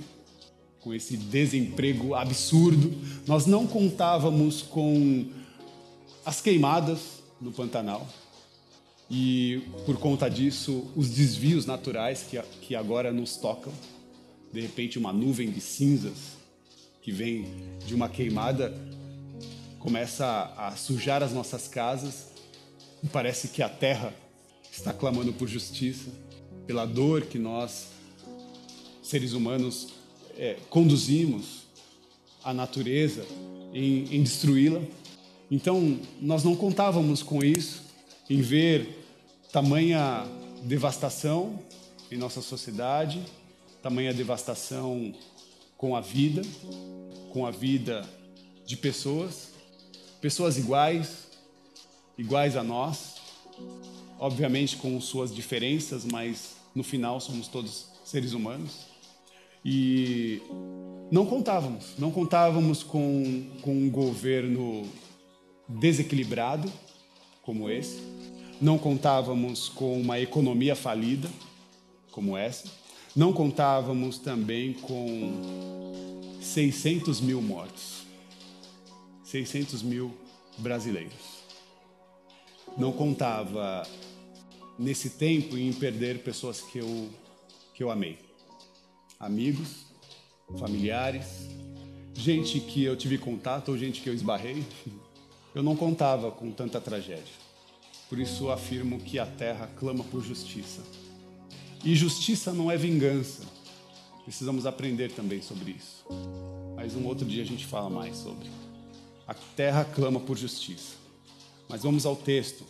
com 0.87 0.93
esse 0.93 1.17
desemprego 1.17 2.15
absurdo. 2.15 2.93
Nós 3.27 3.45
não 3.45 3.67
contávamos 3.67 4.61
com 4.61 5.25
as 6.25 6.39
queimadas 6.39 7.21
no 7.41 7.51
Pantanal. 7.51 8.07
E 9.11 9.63
por 9.85 9.97
conta 9.97 10.29
disso, 10.29 10.89
os 10.95 11.09
desvios 11.09 11.65
naturais 11.65 12.23
que, 12.23 12.41
que 12.61 12.73
agora 12.73 13.11
nos 13.11 13.35
tocam. 13.35 13.73
De 14.53 14.61
repente, 14.61 14.97
uma 14.97 15.11
nuvem 15.11 15.51
de 15.51 15.59
cinzas 15.59 16.37
que 17.01 17.11
vem 17.11 17.45
de 17.85 17.93
uma 17.93 18.07
queimada 18.07 18.73
começa 19.79 20.25
a, 20.25 20.69
a 20.69 20.75
sujar 20.77 21.21
as 21.21 21.33
nossas 21.33 21.67
casas. 21.67 22.27
E 23.03 23.07
parece 23.07 23.49
que 23.49 23.61
a 23.61 23.67
terra 23.67 24.13
está 24.71 24.93
clamando 24.93 25.33
por 25.33 25.49
justiça, 25.49 26.09
pela 26.65 26.85
dor 26.85 27.23
que 27.23 27.37
nós, 27.37 27.87
seres 29.03 29.33
humanos, 29.33 29.96
é, 30.37 30.57
conduzimos 30.69 31.63
a 32.43 32.53
natureza 32.53 33.25
em, 33.73 34.15
em 34.15 34.23
destruí-la. 34.23 34.81
Então, 35.49 35.99
nós 36.21 36.43
não 36.43 36.55
contávamos 36.55 37.23
com 37.23 37.43
isso, 37.43 37.83
em 38.29 38.41
ver 38.41 39.03
tamanha 39.51 40.25
devastação 40.63 41.59
em 42.11 42.17
nossa 42.17 42.41
sociedade, 42.41 43.21
tamanha 43.81 44.13
devastação 44.13 45.13
com 45.77 45.95
a 45.95 46.01
vida, 46.01 46.41
com 47.31 47.45
a 47.45 47.51
vida 47.51 48.07
de 48.65 48.75
pessoas, 48.75 49.49
pessoas 50.19 50.57
iguais, 50.57 51.27
iguais 52.17 52.55
a 52.55 52.63
nós, 52.63 53.15
obviamente 54.19 54.77
com 54.77 54.99
suas 54.99 55.33
diferenças, 55.33 56.03
mas 56.05 56.55
no 56.73 56.83
final 56.83 57.19
somos 57.19 57.47
todos 57.47 57.87
seres 58.03 58.33
humanos. 58.33 58.86
E 59.63 60.41
não 61.09 61.25
contávamos, 61.25 61.93
não 61.97 62.11
contávamos 62.11 62.83
com, 62.83 63.45
com 63.61 63.71
um 63.71 63.89
governo 63.89 64.85
desequilibrado 65.67 66.71
como 67.41 67.69
esse, 67.69 68.01
não 68.59 68.77
contávamos 68.77 69.69
com 69.69 69.99
uma 69.99 70.19
economia 70.19 70.75
falida 70.75 71.29
como 72.11 72.35
essa, 72.35 72.69
não 73.15 73.31
contávamos 73.31 74.17
também 74.17 74.73
com 74.73 76.37
600 76.41 77.21
mil 77.21 77.41
mortos, 77.41 78.03
600 79.23 79.81
mil 79.81 80.13
brasileiros. 80.57 81.37
Não 82.77 82.91
contava 82.91 83.87
nesse 84.77 85.11
tempo 85.11 85.57
em 85.57 85.71
perder 85.71 86.21
pessoas 86.21 86.61
que 86.61 86.79
eu, 86.79 87.09
que 87.73 87.83
eu 87.83 87.89
amei 87.89 88.26
amigos, 89.19 89.85
familiares, 90.57 91.47
gente 92.13 92.59
que 92.59 92.83
eu 92.83 92.95
tive 92.95 93.17
contato 93.17 93.69
ou 93.69 93.77
gente 93.77 94.01
que 94.01 94.09
eu 94.09 94.13
esbarrei. 94.13 94.63
Eu 95.53 95.63
não 95.63 95.75
contava 95.75 96.31
com 96.31 96.51
tanta 96.51 96.79
tragédia. 96.79 97.33
Por 98.09 98.19
isso 98.19 98.49
afirmo 98.49 98.99
que 98.99 99.19
a 99.19 99.25
terra 99.25 99.69
clama 99.77 100.03
por 100.03 100.23
justiça. 100.23 100.81
E 101.83 101.95
justiça 101.95 102.53
não 102.53 102.71
é 102.71 102.77
vingança. 102.77 103.43
Precisamos 104.23 104.65
aprender 104.65 105.11
também 105.11 105.41
sobre 105.41 105.71
isso. 105.71 106.05
Mas 106.75 106.95
um 106.95 107.05
outro 107.05 107.25
dia 107.25 107.43
a 107.43 107.45
gente 107.45 107.65
fala 107.65 107.89
mais 107.89 108.17
sobre. 108.17 108.49
A 109.27 109.33
terra 109.33 109.83
clama 109.83 110.19
por 110.19 110.37
justiça. 110.37 110.95
Mas 111.67 111.83
vamos 111.83 112.05
ao 112.05 112.15
texto. 112.15 112.63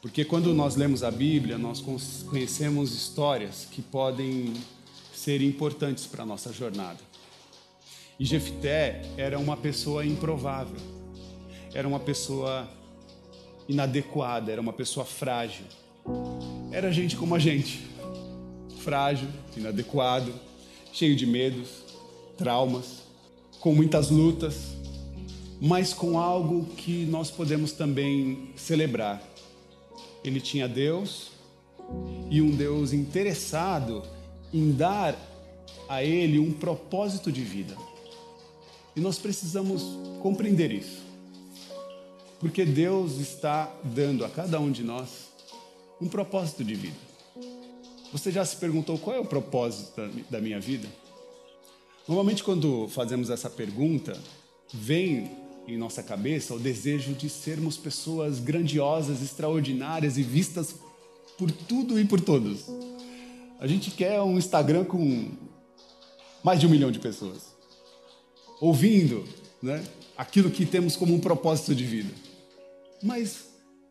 Porque 0.00 0.24
quando 0.24 0.54
nós 0.54 0.76
lemos 0.76 1.02
a 1.02 1.10
Bíblia, 1.10 1.58
nós 1.58 1.82
conhecemos 2.28 2.94
histórias 2.94 3.66
que 3.70 3.82
podem 3.82 4.54
serem 5.20 5.48
importantes 5.48 6.06
para 6.06 6.22
a 6.22 6.26
nossa 6.26 6.50
jornada. 6.50 6.98
E 8.18 8.24
Jefté 8.24 9.02
era 9.18 9.38
uma 9.38 9.54
pessoa 9.56 10.04
improvável, 10.04 10.80
era 11.74 11.86
uma 11.86 12.00
pessoa 12.00 12.66
inadequada, 13.68 14.50
era 14.50 14.60
uma 14.60 14.72
pessoa 14.72 15.04
frágil. 15.04 15.66
Era 16.72 16.90
gente 16.90 17.16
como 17.16 17.34
a 17.34 17.38
gente, 17.38 17.86
frágil, 18.78 19.28
inadequado, 19.54 20.32
cheio 20.90 21.14
de 21.14 21.26
medos, 21.26 21.68
traumas, 22.38 23.02
com 23.60 23.74
muitas 23.74 24.08
lutas, 24.08 24.74
mas 25.60 25.92
com 25.92 26.18
algo 26.18 26.64
que 26.76 27.04
nós 27.04 27.30
podemos 27.30 27.72
também 27.72 28.52
celebrar. 28.56 29.22
Ele 30.24 30.40
tinha 30.40 30.66
Deus 30.66 31.30
e 32.30 32.40
um 32.40 32.50
Deus 32.56 32.94
interessado 32.94 34.02
em 34.52 34.72
dar 34.72 35.16
a 35.88 36.04
Ele 36.04 36.38
um 36.38 36.52
propósito 36.52 37.30
de 37.30 37.42
vida. 37.42 37.76
E 38.94 39.00
nós 39.00 39.18
precisamos 39.18 39.82
compreender 40.22 40.72
isso. 40.72 41.00
Porque 42.38 42.64
Deus 42.64 43.18
está 43.18 43.72
dando 43.84 44.24
a 44.24 44.28
cada 44.28 44.58
um 44.58 44.70
de 44.70 44.82
nós 44.82 45.28
um 46.00 46.08
propósito 46.08 46.64
de 46.64 46.74
vida. 46.74 46.96
Você 48.12 48.32
já 48.32 48.44
se 48.44 48.56
perguntou 48.56 48.98
qual 48.98 49.14
é 49.14 49.20
o 49.20 49.24
propósito 49.24 50.00
da 50.28 50.40
minha 50.40 50.58
vida? 50.58 50.88
Normalmente, 52.08 52.42
quando 52.42 52.88
fazemos 52.88 53.30
essa 53.30 53.48
pergunta, 53.48 54.18
vem 54.72 55.30
em 55.68 55.76
nossa 55.76 56.02
cabeça 56.02 56.54
o 56.54 56.58
desejo 56.58 57.12
de 57.12 57.28
sermos 57.28 57.76
pessoas 57.76 58.40
grandiosas, 58.40 59.22
extraordinárias 59.22 60.18
e 60.18 60.22
vistas 60.22 60.74
por 61.38 61.50
tudo 61.52 62.00
e 62.00 62.04
por 62.04 62.20
todos. 62.20 62.64
A 63.60 63.66
gente 63.66 63.90
quer 63.90 64.22
um 64.22 64.38
Instagram 64.38 64.84
com 64.84 65.28
mais 66.42 66.58
de 66.58 66.66
um 66.66 66.70
milhão 66.70 66.90
de 66.90 66.98
pessoas, 66.98 67.54
ouvindo 68.58 69.22
né, 69.62 69.84
aquilo 70.16 70.50
que 70.50 70.64
temos 70.64 70.96
como 70.96 71.14
um 71.14 71.20
propósito 71.20 71.74
de 71.74 71.84
vida. 71.84 72.10
Mas 73.02 73.50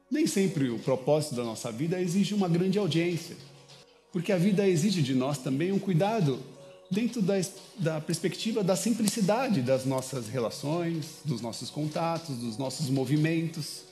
nem 0.09 0.25
sempre 0.25 0.71
o 0.71 0.79
propósito 0.79 1.35
da 1.35 1.43
nossa 1.43 1.71
vida 1.71 2.01
exige 2.01 2.33
uma 2.33 2.49
grande 2.49 2.79
audiência, 2.79 3.37
porque 4.11 4.31
a 4.31 4.39
vida 4.39 4.67
exige 4.67 5.03
de 5.03 5.13
nós 5.13 5.37
também 5.37 5.71
um 5.71 5.77
cuidado 5.77 6.39
dentro 6.89 7.21
da, 7.21 7.35
da 7.77 8.01
perspectiva 8.01 8.63
da 8.63 8.75
simplicidade 8.75 9.61
das 9.61 9.85
nossas 9.85 10.27
relações, 10.27 11.19
dos 11.23 11.41
nossos 11.41 11.69
contatos, 11.69 12.35
dos 12.37 12.57
nossos 12.57 12.89
movimentos. 12.89 13.83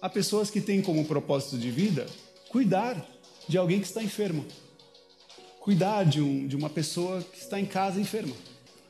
Há 0.00 0.08
pessoas 0.08 0.50
que 0.50 0.60
têm 0.60 0.80
como 0.80 1.04
propósito 1.04 1.58
de 1.58 1.68
vida 1.68 2.06
cuidar 2.48 3.04
de 3.48 3.58
alguém 3.58 3.80
que 3.80 3.86
está 3.86 4.00
enfermo, 4.00 4.46
cuidar 5.68 6.04
de, 6.04 6.22
um, 6.22 6.46
de 6.46 6.56
uma 6.56 6.70
pessoa 6.70 7.20
que 7.20 7.36
está 7.36 7.60
em 7.60 7.66
casa 7.66 8.00
enferma. 8.00 8.34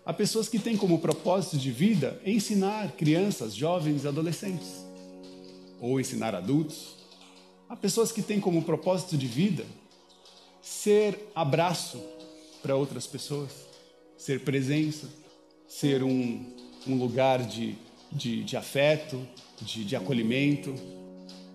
Há 0.06 0.12
pessoas 0.12 0.48
que 0.48 0.60
têm 0.60 0.76
como 0.76 1.00
propósito 1.00 1.58
de 1.58 1.72
vida 1.72 2.22
ensinar 2.24 2.92
crianças, 2.92 3.52
jovens, 3.52 4.06
adolescentes, 4.06 4.86
ou 5.80 5.98
ensinar 5.98 6.36
adultos. 6.36 6.94
Há 7.68 7.74
pessoas 7.74 8.12
que 8.12 8.22
têm 8.22 8.38
como 8.38 8.62
propósito 8.62 9.16
de 9.16 9.26
vida 9.26 9.66
ser 10.62 11.18
abraço 11.34 12.00
para 12.62 12.76
outras 12.76 13.08
pessoas, 13.08 13.50
ser 14.16 14.44
presença, 14.44 15.08
ser 15.66 16.04
um, 16.04 16.46
um 16.86 16.96
lugar 16.96 17.42
de, 17.42 17.74
de, 18.12 18.44
de 18.44 18.56
afeto, 18.56 19.20
de, 19.60 19.84
de 19.84 19.96
acolhimento. 19.96 20.72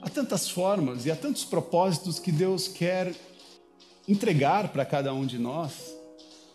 Há 0.01 0.09
tantas 0.09 0.49
formas 0.49 1.05
e 1.05 1.11
há 1.11 1.15
tantos 1.15 1.45
propósitos 1.45 2.19
que 2.19 2.29
Deus 2.29 2.67
quer 2.67 3.15
entregar 4.07 4.69
para 4.69 4.85
cada 4.85 5.13
um 5.13 5.25
de 5.25 5.37
nós. 5.37 5.93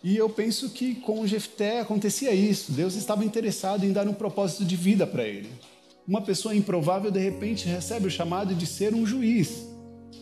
E 0.02 0.16
eu 0.16 0.28
penso 0.28 0.70
que 0.70 0.94
com 0.94 1.26
Jefté 1.26 1.80
acontecia 1.80 2.32
isso. 2.32 2.72
Deus 2.72 2.94
estava 2.94 3.24
interessado 3.24 3.84
em 3.84 3.92
dar 3.92 4.06
um 4.06 4.14
propósito 4.14 4.64
de 4.64 4.76
vida 4.76 5.06
para 5.06 5.24
ele. 5.24 5.50
Uma 6.06 6.22
pessoa 6.22 6.54
improvável 6.54 7.10
de 7.10 7.18
repente 7.18 7.68
recebe 7.68 8.06
o 8.06 8.10
chamado 8.10 8.54
de 8.54 8.66
ser 8.66 8.94
um 8.94 9.04
juiz. 9.04 9.66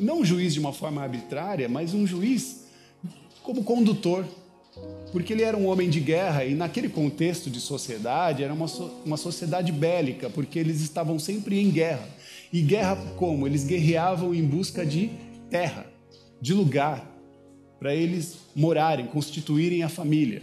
Não 0.00 0.20
um 0.20 0.24
juiz 0.24 0.54
de 0.54 0.60
uma 0.60 0.72
forma 0.72 1.02
arbitrária, 1.02 1.68
mas 1.68 1.94
um 1.94 2.06
juiz 2.06 2.66
como 3.42 3.62
condutor, 3.62 4.26
porque 5.12 5.32
ele 5.32 5.42
era 5.42 5.56
um 5.56 5.66
homem 5.68 5.88
de 5.88 6.00
guerra 6.00 6.44
e 6.44 6.54
naquele 6.54 6.88
contexto 6.88 7.48
de 7.48 7.60
sociedade 7.60 8.42
era 8.42 8.52
uma, 8.52 8.66
so 8.66 8.90
uma 9.04 9.16
sociedade 9.16 9.70
bélica, 9.70 10.28
porque 10.28 10.58
eles 10.58 10.80
estavam 10.80 11.18
sempre 11.18 11.60
em 11.60 11.70
guerra. 11.70 12.08
E 12.52 12.60
guerra 12.60 12.96
como? 13.16 13.46
Eles 13.46 13.64
guerreavam 13.64 14.34
em 14.34 14.44
busca 14.44 14.84
de 14.84 15.10
terra, 15.48 15.86
de 16.40 16.52
lugar, 16.52 17.15
para 17.78 17.94
eles 17.94 18.36
morarem, 18.54 19.06
constituírem 19.06 19.82
a 19.82 19.88
família. 19.88 20.42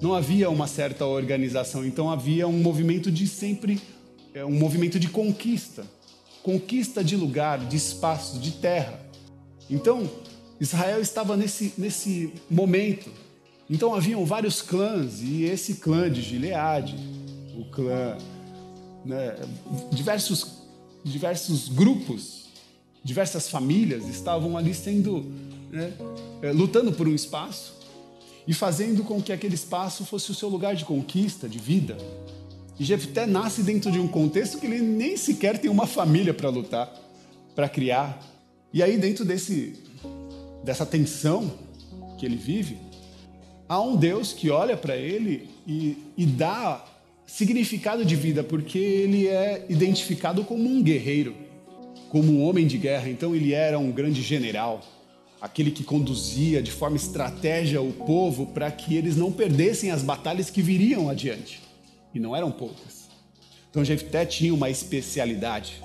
Não 0.00 0.14
havia 0.14 0.50
uma 0.50 0.66
certa 0.66 1.04
organização, 1.06 1.84
então 1.84 2.10
havia 2.10 2.46
um 2.46 2.58
movimento 2.58 3.10
de 3.10 3.26
sempre, 3.26 3.80
é, 4.32 4.44
um 4.44 4.58
movimento 4.58 4.98
de 4.98 5.08
conquista, 5.08 5.84
conquista 6.42 7.02
de 7.02 7.16
lugar, 7.16 7.58
de 7.58 7.76
espaço, 7.76 8.38
de 8.38 8.52
terra. 8.52 9.00
Então, 9.68 10.08
Israel 10.60 11.00
estava 11.00 11.36
nesse, 11.36 11.72
nesse 11.76 12.32
momento. 12.50 13.10
Então 13.68 13.94
haviam 13.94 14.24
vários 14.24 14.60
clãs, 14.60 15.22
e 15.22 15.44
esse 15.44 15.76
clã 15.76 16.10
de 16.10 16.20
Gileade, 16.20 16.96
o 17.56 17.64
clã, 17.70 18.18
né, 19.04 19.36
diversos, 19.90 20.58
diversos 21.02 21.68
grupos, 21.68 22.44
diversas 23.02 23.48
famílias 23.48 24.06
estavam 24.08 24.56
ali 24.56 24.74
sendo, 24.74 25.30
né, 25.74 25.92
eh, 26.40 26.52
lutando 26.52 26.92
por 26.92 27.08
um 27.08 27.14
espaço 27.14 27.74
e 28.46 28.54
fazendo 28.54 29.02
com 29.02 29.20
que 29.20 29.32
aquele 29.32 29.54
espaço 29.54 30.04
fosse 30.04 30.30
o 30.30 30.34
seu 30.34 30.48
lugar 30.48 30.76
de 30.76 30.84
conquista, 30.84 31.48
de 31.48 31.58
vida. 31.58 31.96
E 32.78 32.84
Jefté 32.84 33.26
nasce 33.26 33.62
dentro 33.62 33.90
de 33.90 33.98
um 33.98 34.06
contexto 34.06 34.58
que 34.58 34.66
ele 34.66 34.80
nem 34.80 35.16
sequer 35.16 35.58
tem 35.58 35.70
uma 35.70 35.86
família 35.86 36.32
para 36.32 36.48
lutar, 36.48 36.92
para 37.54 37.68
criar. 37.68 38.20
E 38.72 38.82
aí, 38.82 38.96
dentro 38.96 39.24
desse 39.24 39.82
dessa 40.62 40.86
tensão 40.86 41.52
que 42.18 42.24
ele 42.24 42.36
vive, 42.36 42.78
há 43.68 43.80
um 43.80 43.96
Deus 43.96 44.32
que 44.32 44.50
olha 44.50 44.76
para 44.76 44.96
ele 44.96 45.48
e, 45.66 45.98
e 46.16 46.24
dá 46.24 46.82
significado 47.26 48.04
de 48.04 48.16
vida, 48.16 48.42
porque 48.42 48.78
ele 48.78 49.28
é 49.28 49.66
identificado 49.68 50.42
como 50.44 50.68
um 50.68 50.82
guerreiro, 50.82 51.34
como 52.08 52.32
um 52.32 52.42
homem 52.44 52.66
de 52.66 52.78
guerra. 52.78 53.08
Então 53.08 53.34
ele 53.34 53.52
era 53.52 53.78
um 53.78 53.90
grande 53.90 54.22
general, 54.22 54.80
aquele 55.44 55.70
que 55.70 55.84
conduzia 55.84 56.62
de 56.62 56.72
forma 56.72 56.96
estratégia 56.96 57.82
o 57.82 57.92
povo 57.92 58.46
para 58.46 58.70
que 58.70 58.96
eles 58.96 59.14
não 59.14 59.30
perdessem 59.30 59.90
as 59.90 60.02
batalhas 60.02 60.48
que 60.48 60.62
viriam 60.62 61.10
adiante. 61.10 61.60
E 62.14 62.18
não 62.18 62.34
eram 62.34 62.50
poucas. 62.50 63.10
Então 63.70 63.84
Jefté 63.84 64.24
tinha 64.24 64.54
uma 64.54 64.70
especialidade, 64.70 65.82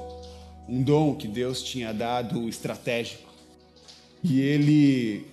um 0.66 0.82
dom 0.82 1.14
que 1.14 1.28
Deus 1.28 1.62
tinha 1.62 1.94
dado 1.94 2.48
estratégico. 2.48 3.30
E 4.24 4.40
ele, 4.40 5.26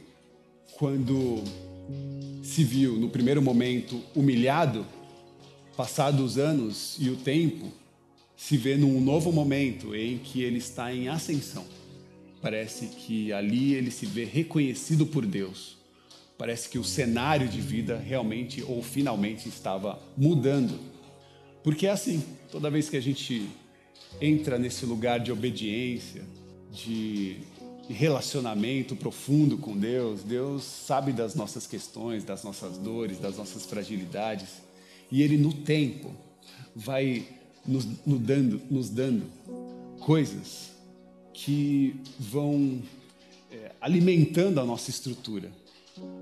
quando 0.76 1.44
se 2.42 2.64
viu 2.64 2.96
no 2.96 3.08
primeiro 3.08 3.40
momento 3.40 4.02
humilhado, 4.12 4.84
passados 5.76 6.32
os 6.32 6.36
anos 6.36 6.96
e 6.98 7.10
o 7.10 7.16
tempo, 7.16 7.70
se 8.36 8.56
vê 8.56 8.76
num 8.76 9.00
novo 9.00 9.30
momento 9.30 9.94
em 9.94 10.18
que 10.18 10.42
ele 10.42 10.58
está 10.58 10.92
em 10.92 11.06
ascensão. 11.06 11.64
Parece 12.46 12.86
que 12.86 13.32
ali 13.32 13.74
ele 13.74 13.90
se 13.90 14.06
vê 14.06 14.22
reconhecido 14.22 15.04
por 15.04 15.26
Deus. 15.26 15.76
Parece 16.38 16.68
que 16.68 16.78
o 16.78 16.84
cenário 16.84 17.48
de 17.48 17.60
vida 17.60 17.98
realmente 17.98 18.62
ou 18.62 18.84
finalmente 18.84 19.48
estava 19.48 20.00
mudando. 20.16 20.78
Porque 21.64 21.88
é 21.88 21.90
assim, 21.90 22.22
toda 22.48 22.70
vez 22.70 22.88
que 22.88 22.96
a 22.96 23.02
gente 23.02 23.48
entra 24.20 24.60
nesse 24.60 24.86
lugar 24.86 25.18
de 25.18 25.32
obediência, 25.32 26.22
de 26.70 27.38
relacionamento 27.88 28.94
profundo 28.94 29.58
com 29.58 29.76
Deus, 29.76 30.22
Deus 30.22 30.62
sabe 30.62 31.12
das 31.12 31.34
nossas 31.34 31.66
questões, 31.66 32.22
das 32.22 32.44
nossas 32.44 32.78
dores, 32.78 33.18
das 33.18 33.38
nossas 33.38 33.66
fragilidades, 33.66 34.62
e 35.10 35.20
Ele 35.20 35.36
no 35.36 35.52
tempo 35.52 36.14
vai 36.76 37.26
nos, 37.66 37.84
nos 38.06 38.20
dando, 38.20 38.62
nos 38.70 38.88
dando 38.88 39.24
coisas 39.98 40.75
que 41.36 41.94
vão 42.18 42.80
é, 43.52 43.72
alimentando 43.78 44.58
a 44.58 44.64
nossa 44.64 44.88
estrutura, 44.88 45.52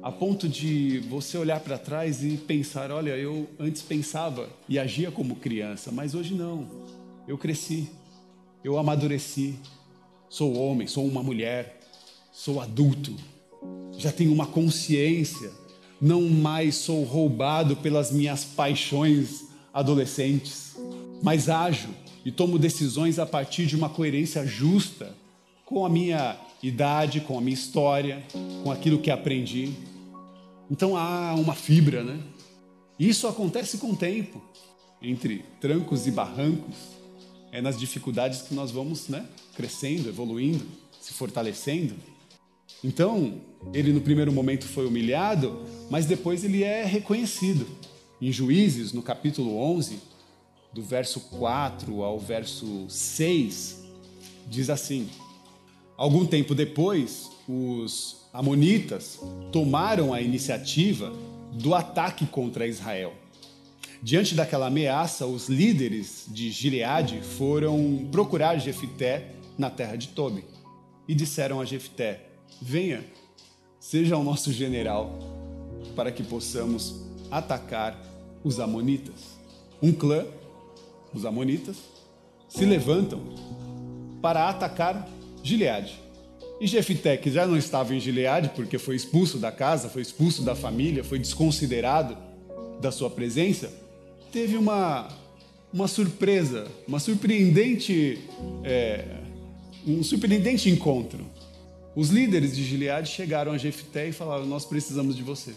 a 0.03 0.11
ponto 0.11 0.49
de 0.49 0.99
você 1.09 1.39
olhar 1.39 1.61
para 1.61 1.79
trás 1.79 2.25
e 2.25 2.37
pensar: 2.37 2.91
olha, 2.91 3.17
eu 3.17 3.49
antes 3.59 3.81
pensava 3.81 4.49
e 4.69 4.79
agia 4.79 5.13
como 5.13 5.37
criança, 5.37 5.93
mas 5.93 6.15
hoje 6.15 6.35
não. 6.35 6.69
Eu 7.27 7.39
cresci, 7.39 7.89
eu 8.63 8.77
amadureci, 8.77 9.55
Sou 10.29 10.57
homem, 10.57 10.89
sou 10.89 11.07
uma 11.07 11.23
mulher, 11.23 11.79
sou 12.33 12.61
adulto, 12.61 13.15
já 13.97 14.11
tenho 14.11 14.33
uma 14.33 14.47
consciência, 14.47 15.49
não 16.01 16.23
mais 16.23 16.75
sou 16.75 17.05
roubado 17.05 17.77
pelas 17.77 18.11
minhas 18.11 18.43
paixões 18.45 19.45
adolescentes, 19.73 20.75
mas 21.23 21.49
ajo 21.49 21.89
e 22.25 22.33
tomo 22.33 22.59
decisões 22.59 23.19
a 23.19 23.27
partir 23.27 23.67
de 23.67 23.77
uma 23.77 23.89
coerência 23.89 24.47
justa 24.47 25.15
com 25.65 25.85
a 25.85 25.89
minha 25.89 26.39
idade, 26.63 27.21
com 27.21 27.37
a 27.37 27.41
minha 27.41 27.55
história, 27.55 28.23
com 28.63 28.71
aquilo 28.71 28.99
que 28.99 29.11
aprendi. 29.11 29.73
Então 30.71 30.97
há 30.97 31.35
uma 31.35 31.55
fibra, 31.55 32.03
né? 32.03 32.21
Isso 32.99 33.27
acontece 33.27 33.79
com 33.79 33.91
o 33.91 33.97
tempo, 33.97 34.41
entre 35.03 35.45
trancos 35.61 36.07
e 36.07 36.11
barrancos, 36.11 36.77
é 37.51 37.61
nas 37.61 37.79
dificuldades 37.79 38.43
que 38.43 38.55
nós 38.55 38.71
vamos, 38.71 39.09
né, 39.09 39.27
crescendo, 39.55 40.09
evoluindo, 40.09 40.65
se 41.01 41.13
fortalecendo. 41.13 41.95
Então, 42.83 43.41
ele 43.73 43.93
no 43.93 44.01
primeiro 44.01 44.33
momento 44.33 44.67
foi 44.67 44.87
humilhado, 44.87 45.65
mas 45.91 46.07
depois 46.07 46.45
ele 46.45 46.63
é 46.63 46.85
reconhecido. 46.85 47.67
Em 48.21 48.33
Juízes, 48.33 48.93
no 48.93 49.03
capítulo 49.03 49.57
11, 49.57 49.99
do 50.75 50.83
verso 50.83 51.21
4 51.21 52.03
ao 52.03 52.19
verso 52.19 52.87
6, 52.89 53.85
diz 54.49 54.69
assim: 54.69 55.09
Algum 55.97 56.27
tempo 56.27 56.55
depois, 56.55 57.31
os 57.49 58.27
amonitas 58.33 59.21
tomaram 59.53 60.13
a 60.13 60.21
iniciativa 60.21 61.13
do 61.53 61.75
ataque 61.75 62.27
contra 62.27 62.67
Israel. 62.67 63.13
Diante 64.03 64.35
daquela 64.35 64.67
ameaça, 64.67 65.25
os 65.25 65.49
líderes 65.49 66.27
de 66.29 66.51
Gileade 66.51 67.21
foram 67.23 68.09
procurar 68.11 68.59
Jefité 68.59 69.31
na 69.57 69.71
terra 69.71 69.97
de 69.97 70.09
Tobi 70.09 70.45
e 71.07 71.15
disseram 71.15 71.61
a 71.61 71.65
Jefté: 71.65 72.27
Venha, 72.61 73.05
seja 73.79 74.17
o 74.17 74.25
nosso 74.25 74.53
general, 74.53 75.19
para 75.95 76.11
que 76.11 76.23
possamos 76.23 76.97
atacar 77.31 77.99
os 78.43 78.59
amonitas. 78.59 79.39
Um 79.81 79.93
clã, 79.93 80.27
os 81.15 81.25
amonitas, 81.25 81.77
se 82.49 82.65
levantam 82.65 83.21
para 84.21 84.49
atacar 84.49 85.09
Gileade. 85.43 86.01
E 86.61 86.67
Jefité, 86.67 87.17
que 87.17 87.31
já 87.31 87.47
não 87.47 87.57
estava 87.57 87.95
em 87.95 88.01
Gileade, 88.01 88.51
porque 88.55 88.79
foi 88.79 88.97
expulso 88.97 89.39
da 89.39 89.51
casa, 89.51 89.89
foi 89.89 90.03
expulso 90.03 90.43
da 90.43 90.55
família, 90.55 91.03
foi 91.03 91.19
desconsiderado 91.19 92.17
da 92.81 92.93
sua 92.93 93.11
presença, 93.11 93.73
teve 94.33 94.57
uma, 94.57 95.09
uma 95.73 95.89
surpresa, 95.89 96.67
uma 96.87 97.01
surpreendente, 97.01 98.21
é, 98.63 99.05
um 99.87 100.03
surpreendente 100.03 100.71
encontro. 100.71 101.25
Os 101.95 102.11
líderes 102.11 102.57
de 102.57 102.65
Gileade 102.65 103.09
chegaram 103.11 103.53
a 103.53 103.59
Jefté 103.59 104.09
e 104.09 104.13
falaram: 104.13 104.47
Nós 104.47 104.65
precisamos 104.65 105.17
de 105.17 105.23
você. 105.23 105.53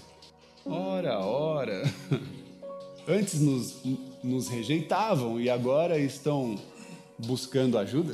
Ora, 0.65 1.19
ora. 1.19 1.83
Antes 3.07 3.39
nos, 3.39 3.77
nos 4.21 4.49
rejeitavam 4.49 5.39
e 5.39 5.49
agora 5.49 5.97
estão 5.97 6.59
buscando 7.17 7.77
ajuda? 7.77 8.13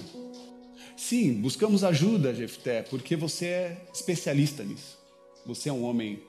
Sim, 0.96 1.34
buscamos 1.42 1.84
ajuda, 1.84 2.32
Jefté, 2.34 2.84
porque 2.84 3.16
você 3.16 3.46
é 3.48 3.88
especialista 3.92 4.64
nisso. 4.64 5.00
Você 5.48 5.70
é 5.70 5.74
um 5.74 5.84
homem 5.84 6.22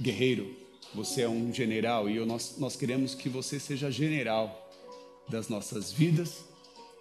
guerreiro, 0.00 0.56
você 0.92 1.22
é 1.22 1.28
um 1.28 1.54
general 1.54 2.10
e 2.10 2.18
nós, 2.26 2.56
nós 2.58 2.74
queremos 2.74 3.14
que 3.14 3.28
você 3.28 3.60
seja 3.60 3.92
general 3.92 4.68
das 5.28 5.48
nossas 5.48 5.92
vidas 5.92 6.38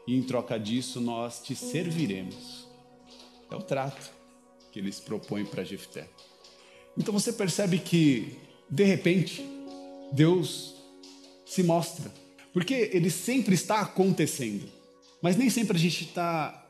e 0.05 0.15
em 0.15 0.21
troca 0.21 0.59
disso 0.59 1.01
nós 1.01 1.41
te 1.41 1.55
serviremos. 1.55 2.67
É 3.49 3.55
o 3.55 3.63
trato 3.63 4.11
que 4.71 4.77
eles 4.77 4.99
propõem 4.99 5.43
para 5.43 5.63
Jefté. 5.63 6.07
Então 6.95 7.11
você 7.11 7.33
percebe 7.33 7.79
que, 7.79 8.37
de 8.69 8.83
repente, 8.83 9.43
Deus 10.11 10.78
se 11.49 11.63
mostra. 11.63 12.12
Porque 12.53 12.89
ele 12.93 13.09
sempre 13.09 13.55
está 13.55 13.81
acontecendo. 13.81 14.69
Mas 15.21 15.35
nem 15.35 15.49
sempre 15.49 15.75
a 15.75 15.79
gente 15.79 16.05
está 16.05 16.67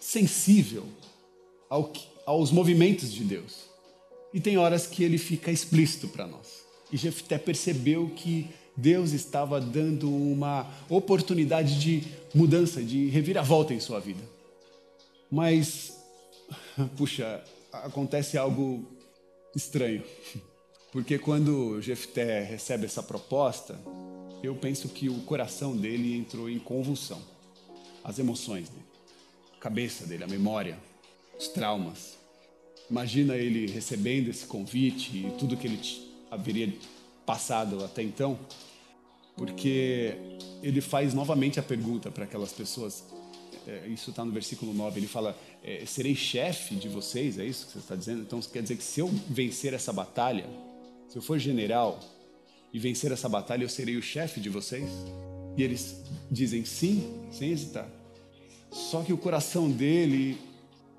sensível 0.00 0.84
ao, 1.68 1.92
aos 2.26 2.50
movimentos 2.50 3.12
de 3.12 3.22
Deus. 3.22 3.64
E 4.32 4.40
tem 4.40 4.58
horas 4.58 4.86
que 4.86 5.04
ele 5.04 5.18
fica 5.18 5.50
explícito 5.50 6.08
para 6.08 6.26
nós. 6.26 6.64
E 6.90 6.96
Jefté 6.96 7.38
percebeu 7.38 8.10
que 8.16 8.48
Deus 8.76 9.12
estava 9.12 9.60
dando 9.60 10.10
uma 10.10 10.68
oportunidade 10.88 11.78
de 11.78 12.02
mudança, 12.34 12.82
de 12.82 13.08
reviravolta 13.08 13.72
em 13.72 13.80
sua 13.80 14.00
vida. 14.00 14.22
Mas, 15.30 15.96
puxa, 16.96 17.42
acontece 17.72 18.36
algo 18.36 18.84
estranho. 19.54 20.02
Porque 20.92 21.18
quando 21.18 21.80
Jefté 21.80 22.42
recebe 22.42 22.86
essa 22.86 23.02
proposta, 23.02 23.76
eu 24.44 24.54
penso 24.54 24.88
que 24.88 25.08
o 25.08 25.20
coração 25.20 25.76
dele 25.76 26.16
entrou 26.16 26.48
em 26.48 26.58
convulsão. 26.58 27.20
As 28.02 28.18
emoções 28.18 28.68
dele, 28.68 28.84
a 29.56 29.60
cabeça 29.60 30.06
dele, 30.06 30.24
a 30.24 30.26
memória, 30.26 30.78
os 31.38 31.48
traumas. 31.48 32.18
Imagina 32.90 33.34
ele 33.36 33.70
recebendo 33.70 34.28
esse 34.28 34.46
convite 34.46 35.16
e 35.16 35.34
tudo 35.38 35.56
que 35.56 35.66
ele 35.66 35.80
haveria 36.30 36.72
passado 37.24 37.82
até 37.82 38.02
então, 38.02 38.38
porque 39.36 40.14
ele 40.62 40.80
faz 40.80 41.14
novamente 41.14 41.58
a 41.58 41.62
pergunta 41.62 42.10
para 42.10 42.24
aquelas 42.24 42.52
pessoas. 42.52 43.04
É, 43.66 43.88
isso 43.88 44.10
está 44.10 44.24
no 44.24 44.30
versículo 44.30 44.74
9. 44.74 45.00
Ele 45.00 45.06
fala: 45.06 45.36
é, 45.62 45.84
Serei 45.86 46.14
chefe 46.14 46.74
de 46.74 46.88
vocês, 46.88 47.38
é 47.38 47.44
isso 47.44 47.66
que 47.66 47.72
você 47.72 47.78
está 47.78 47.96
dizendo? 47.96 48.20
Então 48.20 48.40
quer 48.40 48.62
dizer 48.62 48.76
que 48.76 48.84
se 48.84 49.00
eu 49.00 49.08
vencer 49.28 49.72
essa 49.72 49.92
batalha, 49.92 50.46
se 51.08 51.16
eu 51.16 51.22
for 51.22 51.38
general, 51.38 51.98
e 52.74 52.78
vencer 52.80 53.12
essa 53.12 53.28
batalha, 53.28 53.62
eu 53.62 53.68
serei 53.68 53.96
o 53.96 54.02
chefe 54.02 54.40
de 54.40 54.50
vocês? 54.50 54.90
E 55.56 55.62
eles 55.62 56.02
dizem 56.28 56.64
sim, 56.64 57.08
sem 57.30 57.52
hesitar. 57.52 57.88
Só 58.72 59.04
que 59.04 59.12
o 59.12 59.16
coração 59.16 59.70
dele 59.70 60.36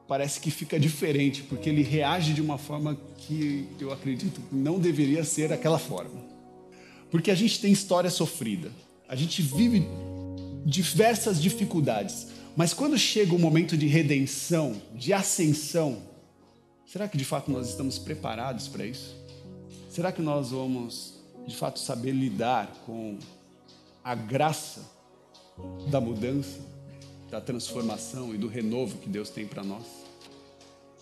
parece 0.07 0.39
que 0.39 0.49
fica 0.49 0.79
diferente, 0.79 1.43
porque 1.43 1.69
ele 1.69 1.81
reage 1.81 2.33
de 2.33 2.41
uma 2.41 2.57
forma 2.57 2.97
que 3.17 3.67
eu 3.77 3.91
acredito 3.91 4.39
que 4.39 4.55
não 4.55 4.79
deveria 4.79 5.25
ser 5.25 5.51
aquela 5.51 5.77
forma. 5.77 6.23
Porque 7.11 7.29
a 7.29 7.35
gente 7.35 7.59
tem 7.59 7.73
história 7.73 8.09
sofrida, 8.09 8.71
a 9.09 9.15
gente 9.15 9.41
vive 9.41 9.85
diversas 10.65 11.41
dificuldades, 11.41 12.27
mas 12.55 12.73
quando 12.73 12.97
chega 12.97 13.35
o 13.35 13.39
momento 13.39 13.75
de 13.75 13.85
redenção, 13.85 14.81
de 14.93 15.11
ascensão, 15.11 16.01
será 16.85 17.05
que 17.09 17.17
de 17.17 17.25
fato 17.25 17.51
nós 17.51 17.67
estamos 17.67 17.99
preparados 17.99 18.69
para 18.69 18.85
isso? 18.85 19.13
Será 19.89 20.13
que 20.13 20.21
nós 20.21 20.51
vamos 20.51 21.14
de 21.47 21.55
fato 21.55 21.79
saber 21.79 22.11
lidar 22.11 22.71
com 22.85 23.17
a 24.03 24.15
graça 24.15 24.81
da 25.89 26.01
mudança, 26.01 26.59
da 27.29 27.39
transformação 27.39 28.33
e 28.33 28.37
do 28.37 28.47
renovo 28.47 28.97
que 28.97 29.09
Deus 29.09 29.29
tem 29.29 29.47
para 29.47 29.63
nós. 29.63 29.85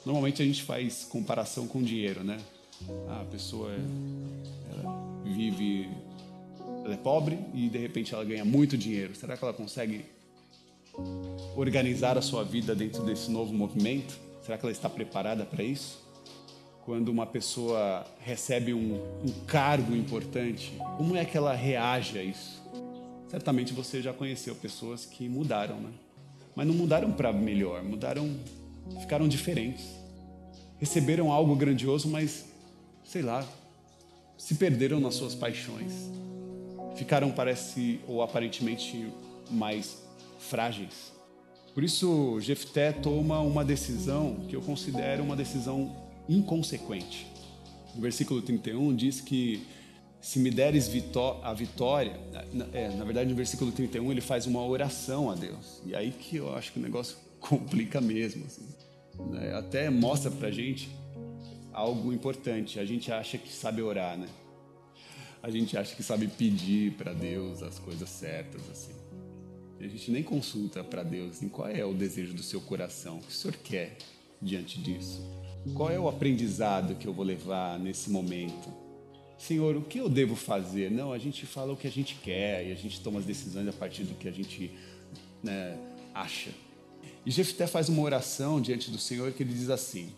Normalmente 0.06 0.42
a 0.42 0.46
gente 0.46 0.64
faz 0.64 1.06
comparação 1.06 1.68
com 1.68 1.82
dinheiro, 1.82 2.24
né? 2.24 2.38
A 3.10 3.26
pessoa 3.26 3.72
vive, 5.24 5.90
ela 6.84 6.94
é 6.94 6.98
pobre 6.98 7.40
e 7.54 7.70
de 7.70 7.78
repente 7.78 8.14
ela 8.14 8.26
ganha 8.26 8.44
muito 8.44 8.78
dinheiro. 8.78 9.16
Será 9.16 9.38
que 9.38 9.44
ela 9.44 9.54
consegue 9.54 10.06
organizar 11.56 12.18
a 12.18 12.22
sua 12.22 12.44
vida 12.44 12.76
dentro 12.76 13.04
desse 13.04 13.32
novo 13.32 13.54
movimento? 13.54 14.18
Será 14.42 14.58
que 14.58 14.66
ela 14.66 14.72
está 14.72 14.90
preparada 14.90 15.46
para 15.46 15.64
isso? 15.64 16.03
Quando 16.86 17.10
uma 17.10 17.26
pessoa 17.26 18.06
recebe 18.20 18.74
um, 18.74 18.96
um, 19.24 19.32
cargo 19.48 19.96
importante, 19.96 20.74
como 20.98 21.16
é 21.16 21.24
que 21.24 21.38
ela 21.38 21.54
reage 21.54 22.18
a 22.20 22.24
isso? 22.24 22.62
Certamente 23.30 23.74
você 23.74 24.02
já 24.02 24.12
conheceu 24.12 24.54
pessoas 24.56 25.06
que 25.06 25.30
mudaram, 25.30 25.78
né? 25.80 25.90
Mas 26.56 26.68
não 26.68 26.74
mudaram 26.74 27.12
para 27.12 27.32
melhor, 27.32 27.84
mudaram, 27.84 28.30
ficaram 29.00 29.28
diferentes. 29.28 29.86
Receberam 30.78 31.32
algo 31.32 31.56
grandioso, 31.56 32.08
mas, 32.10 32.46
sei 33.04 33.22
lá, 33.22 33.48
se 34.38 34.56
perderam 34.56 35.00
nas 35.00 35.16
suas 35.16 35.34
paixões. 35.34 35.94
Ficaram, 36.96 37.32
parece, 37.32 38.02
ou 38.08 38.22
aparentemente, 38.22 39.08
mais 39.50 39.98
frágeis. 40.38 41.14
Por 41.74 41.84
isso, 41.84 42.40
Jefté 42.42 42.92
toma 42.92 43.40
uma 43.40 43.64
decisão 43.64 44.46
que 44.48 44.56
eu 44.56 44.62
considero 44.62 45.24
uma 45.24 45.36
decisão 45.36 46.03
inconsequente. 46.28 47.28
No 47.96 48.02
versículo 48.02 48.42
31 48.42 48.96
diz 48.96 49.22
que 49.22 49.66
se 50.20 50.40
me 50.40 50.50
deres 50.50 50.90
a 51.44 51.54
vitória, 51.54 52.18
é, 52.72 52.90
na 52.96 53.04
verdade 53.04 53.30
no 53.30 53.36
versículo 53.36 53.72
31 53.72 54.12
ele 54.12 54.22
faz 54.22 54.46
uma 54.46 54.66
oração 54.66 55.30
a 55.30 55.36
Deus. 55.36 55.82
E 55.86 55.96
aí 55.96 56.12
que 56.12 56.38
eu 56.38 56.56
acho 56.56 56.72
que 56.72 56.80
o 56.80 56.82
negócio 56.82 57.18
complica 57.40 58.00
mesmo. 58.00 58.46
Assim. 58.46 58.66
Né? 59.30 59.54
Até 59.54 59.90
mostra 59.90 60.32
pra 60.32 60.50
gente 60.50 60.90
algo 61.74 62.14
importante. 62.14 62.80
A 62.80 62.86
gente 62.86 63.12
acha 63.12 63.38
que 63.38 63.52
sabe 63.52 63.82
orar, 63.82 64.18
né? 64.18 64.28
A 65.42 65.50
gente 65.50 65.78
acha 65.78 65.94
que 65.94 66.02
sabe 66.02 66.28
pedir 66.28 66.94
para 66.94 67.12
Deus 67.12 67.62
as 67.62 67.78
coisas 67.78 68.10
certas, 68.10 68.62
assim. 68.72 68.94
A 69.78 69.88
gente 69.88 70.10
nem 70.10 70.24
consulta 70.24 70.82
para 70.82 71.04
Deus 71.04 71.44
em 71.44 71.50
qual 71.50 71.68
é 71.68 71.84
o 71.84 71.94
desejo 71.94 72.34
do 72.34 72.42
seu 72.42 72.62
coração, 72.62 73.18
o 73.18 73.22
que 73.22 73.28
o 73.28 73.32
Senhor 73.32 73.58
quer 73.58 73.98
diante 74.42 74.82
disso. 74.82 75.22
Qual 75.72 75.90
é 75.90 75.98
o 75.98 76.10
aprendizado 76.10 76.96
que 76.96 77.08
eu 77.08 77.14
vou 77.14 77.24
levar 77.24 77.80
nesse 77.80 78.10
momento? 78.10 78.70
Senhor, 79.38 79.76
o 79.78 79.82
que 79.82 79.98
eu 79.98 80.10
devo 80.10 80.36
fazer? 80.36 80.92
Não, 80.92 81.14
a 81.14 81.18
gente 81.18 81.46
fala 81.46 81.72
o 81.74 81.78
que 81.78 81.88
a 81.88 81.92
gente 81.92 82.16
quer 82.16 82.68
e 82.68 82.72
a 82.72 82.76
gente 82.76 83.00
toma 83.00 83.20
as 83.20 83.26
decisões 83.26 83.68
a 83.68 83.74
partir 83.74 84.04
do 84.04 84.14
que 84.14 84.28
a 84.28 84.32
gente 84.32 84.72
né, 85.42 85.78
acha. 86.14 86.52
E 87.26 87.32
Jefté 87.32 87.66
faz 87.66 87.88
uma 87.88 88.02
oração 88.02 88.60
diante 88.60 88.92
do 88.92 88.98
Senhor 88.98 89.32
que 89.32 89.44
ele 89.44 89.54
diz 89.54 89.70
assim: 89.70 90.12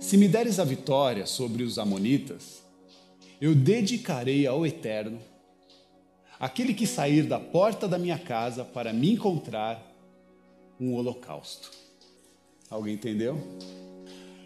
Se 0.00 0.16
me 0.16 0.28
deres 0.28 0.58
a 0.58 0.64
vitória 0.64 1.26
sobre 1.26 1.62
os 1.62 1.78
Amonitas, 1.78 2.62
eu 3.40 3.54
dedicarei 3.54 4.46
ao 4.46 4.66
Eterno 4.66 5.20
aquele 6.38 6.74
que 6.74 6.88
sair 6.88 7.22
da 7.22 7.38
porta 7.38 7.86
da 7.86 7.98
minha 7.98 8.18
casa 8.18 8.64
para 8.64 8.92
me 8.92 9.12
encontrar 9.12 9.80
um 10.78 10.94
holocausto. 10.94 11.70
Alguém 12.68 12.94
entendeu? 12.94 13.40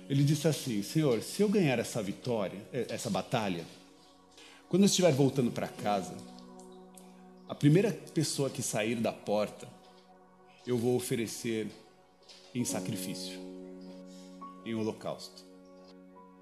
Ele 0.08 0.22
disse 0.22 0.46
assim: 0.46 0.82
Senhor, 0.82 1.22
se 1.22 1.42
eu 1.42 1.48
ganhar 1.48 1.78
essa 1.78 2.02
vitória, 2.02 2.58
eh, 2.72 2.86
essa 2.88 3.10
batalha, 3.10 3.64
quando 4.68 4.82
eu 4.82 4.86
estiver 4.86 5.12
voltando 5.12 5.50
para 5.50 5.68
casa, 5.68 6.16
a 7.48 7.54
primeira 7.54 7.92
pessoa 7.92 8.50
que 8.50 8.62
sair 8.62 8.96
da 8.96 9.12
porta, 9.12 9.68
eu 10.66 10.76
vou 10.76 10.96
oferecer 10.96 11.68
em 12.54 12.64
sacrifício, 12.64 13.38
em 14.64 14.74
holocausto. 14.74 15.44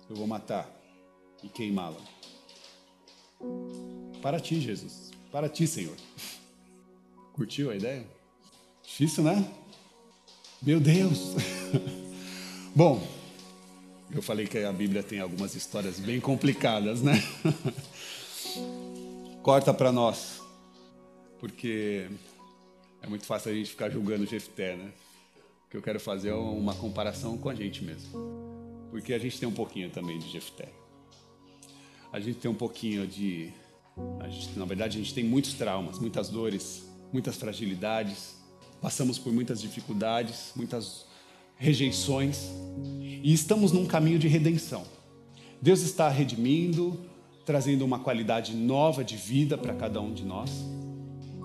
Eu 0.09 0.17
vou 0.17 0.27
matar 0.27 0.71
e 1.43 1.49
queimá-la. 1.49 2.01
Para 4.23 4.41
ti, 4.41 4.61
Jesus. 4.61 5.11
Para 5.31 5.49
ti, 5.49 5.67
Senhor. 5.67 5.97
Curtiu 7.35 7.71
a 7.71 7.77
ideia? 7.77 8.07
Difícil, 8.83 9.25
né? 9.25 9.51
Meu 10.63 10.81
Deus! 10.81 11.35
Bom, 12.75 13.07
eu 14.15 14.23
falei 14.23 14.47
que 14.47 14.59
a 14.59 14.73
Bíblia 14.73 15.03
tem 15.03 15.21
algumas 15.21 15.55
histórias 15.55 15.99
bem 15.99 16.21
complicadas, 16.21 17.03
né? 17.03 17.23
Corta 19.43 19.75
para 19.75 19.93
nós, 19.93 20.41
porque 21.39 22.09
é 23.03 23.07
muito 23.07 23.27
fácil 23.27 23.53
a 23.53 23.55
gente 23.55 23.71
ficar 23.71 23.91
julgando 23.91 24.25
Jefté, 24.25 24.77
né? 24.77 24.93
que 25.75 25.79
eu 25.79 25.83
quero 25.83 25.99
fazer 25.99 26.29
é 26.29 26.35
uma 26.35 26.73
comparação 26.73 27.37
com 27.37 27.49
a 27.49 27.55
gente 27.55 27.83
mesmo. 27.83 28.09
Porque 28.93 29.13
a 29.13 29.19
gente 29.19 29.41
tem 29.41 29.49
um 29.49 29.53
pouquinho 29.53 29.91
também 29.91 30.21
de 30.21 30.31
Jefté. 30.31 30.69
A 32.13 32.21
gente 32.21 32.39
tem 32.39 32.49
um 32.49 32.55
pouquinho 32.55 33.09
de. 33.09 33.53
Gente, 34.31 34.57
na 34.57 34.65
verdade, 34.67 34.97
a 34.97 35.01
gente 35.03 35.13
tem 35.13 35.25
muitos 35.25 35.55
traumas, 35.55 35.99
muitas 35.99 36.29
dores, 36.29 36.85
muitas 37.13 37.35
fragilidades. 37.35 38.37
Passamos 38.81 39.19
por 39.19 39.33
muitas 39.33 39.61
dificuldades, 39.61 40.53
muitas 40.55 41.07
rejeições. 41.65 42.51
E 43.23 43.33
estamos 43.33 43.73
num 43.73 43.87
caminho 43.87 44.19
de 44.19 44.29
redenção. 44.29 44.85
Deus 45.61 45.81
está 45.81 46.11
redimindo, 46.11 47.01
trazendo 47.47 47.87
uma 47.87 47.99
qualidade 47.99 48.55
nova 48.55 49.03
de 49.03 49.17
vida 49.17 49.57
para 49.57 49.73
cada 49.73 49.99
um 49.99 50.13
de 50.13 50.25
nós. 50.25 50.51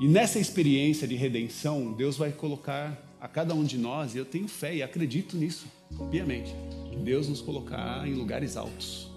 E 0.01 0.07
nessa 0.07 0.37
experiência 0.37 1.07
de 1.07 1.15
redenção, 1.15 1.93
Deus 1.93 2.17
vai 2.17 2.33
colocar 2.33 3.01
a 3.21 3.27
cada 3.27 3.53
um 3.53 3.63
de 3.63 3.77
nós, 3.77 4.13
e 4.13 4.17
eu 4.17 4.25
tenho 4.25 4.47
fé 4.47 4.75
e 4.75 4.83
acredito 4.83 5.37
nisso, 5.37 5.67
piamente, 6.09 6.53
que 6.89 6.97
Deus 6.97 7.27
nos 7.27 7.41
colocará 7.41 8.07
em 8.07 8.13
lugares 8.13 8.55
altos, 8.55 9.09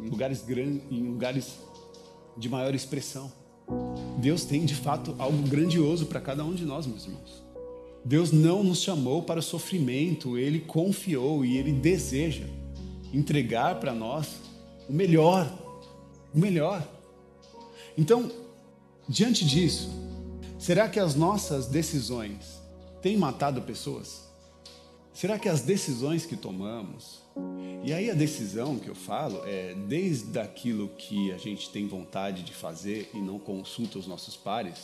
em 0.00 0.08
lugares 0.08 0.42
grandes, 0.42 0.82
em 0.90 1.02
lugares 1.02 1.58
de 2.36 2.48
maior 2.48 2.74
expressão. 2.74 3.30
Deus 4.18 4.44
tem 4.44 4.64
de 4.64 4.74
fato 4.74 5.14
algo 5.18 5.46
grandioso 5.48 6.06
para 6.06 6.20
cada 6.20 6.44
um 6.44 6.54
de 6.54 6.64
nós, 6.64 6.86
meus 6.86 7.04
irmãos. 7.04 7.41
Deus 8.04 8.32
não 8.32 8.64
nos 8.64 8.82
chamou 8.82 9.22
para 9.22 9.40
o 9.40 9.42
sofrimento, 9.42 10.36
Ele 10.36 10.60
confiou 10.60 11.44
e 11.44 11.56
Ele 11.56 11.72
deseja 11.72 12.46
entregar 13.12 13.78
para 13.78 13.94
nós 13.94 14.36
o 14.88 14.92
melhor, 14.92 15.52
o 16.34 16.38
melhor. 16.38 16.86
Então, 17.96 18.30
Diante 19.08 19.44
disso, 19.44 19.90
será 20.58 20.88
que 20.88 21.00
as 21.00 21.16
nossas 21.16 21.66
decisões 21.66 22.62
têm 23.02 23.16
matado 23.16 23.60
pessoas? 23.60 24.22
Será 25.12 25.38
que 25.38 25.48
as 25.48 25.60
decisões 25.60 26.24
que 26.24 26.36
tomamos, 26.36 27.20
e 27.84 27.92
aí 27.92 28.08
a 28.08 28.14
decisão 28.14 28.78
que 28.78 28.88
eu 28.88 28.94
falo 28.94 29.42
é 29.44 29.74
desde 29.74 30.38
aquilo 30.38 30.88
que 30.96 31.32
a 31.32 31.36
gente 31.36 31.68
tem 31.68 31.88
vontade 31.88 32.44
de 32.44 32.54
fazer 32.54 33.10
e 33.12 33.18
não 33.18 33.40
consulta 33.40 33.98
os 33.98 34.06
nossos 34.06 34.36
pares, 34.36 34.78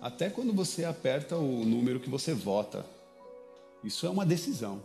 até 0.00 0.30
quando 0.30 0.52
você 0.52 0.84
aperta 0.84 1.36
o 1.36 1.64
número 1.64 2.00
que 2.00 2.08
você 2.08 2.32
vota. 2.32 2.84
Isso 3.82 4.06
é 4.06 4.10
uma 4.10 4.26
decisão. 4.26 4.80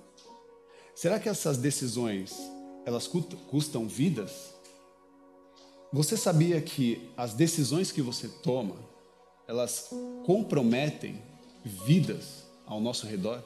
Será 0.96 1.20
que 1.20 1.30
essas 1.30 1.58
decisões 1.58 2.36
elas 2.86 3.08
custam 3.08 3.88
vidas? 3.88 4.54
Você 5.92 6.18
sabia 6.18 6.62
que 6.62 7.10
as 7.16 7.34
decisões 7.34 7.92
que 7.92 8.02
você 8.02 8.28
toma, 8.28 8.76
elas 9.48 9.90
comprometem 10.26 11.22
vidas 11.64 12.44
ao 12.66 12.82
nosso 12.82 13.06
redor? 13.06 13.44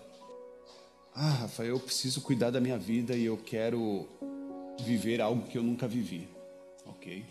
Ah, 1.13 1.29
Rafael, 1.29 1.69
eu 1.69 1.79
preciso 1.79 2.21
cuidar 2.21 2.51
da 2.51 2.61
minha 2.61 2.77
vida 2.77 3.15
e 3.15 3.25
eu 3.25 3.37
quero 3.37 4.07
viver 4.83 5.19
algo 5.19 5.47
que 5.47 5.57
eu 5.57 5.63
nunca 5.63 5.87
vivi. 5.87 6.27
Ok. 6.85 7.25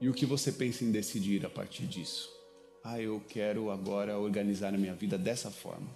E 0.00 0.08
o 0.08 0.14
que 0.14 0.26
você 0.26 0.52
pensa 0.52 0.84
em 0.84 0.90
decidir 0.90 1.44
a 1.44 1.50
partir 1.50 1.86
disso? 1.86 2.39
Ah, 2.82 3.00
eu 3.00 3.22
quero 3.28 3.70
agora 3.70 4.18
organizar 4.18 4.74
a 4.74 4.78
minha 4.78 4.94
vida 4.94 5.18
dessa 5.18 5.50
forma. 5.50 5.88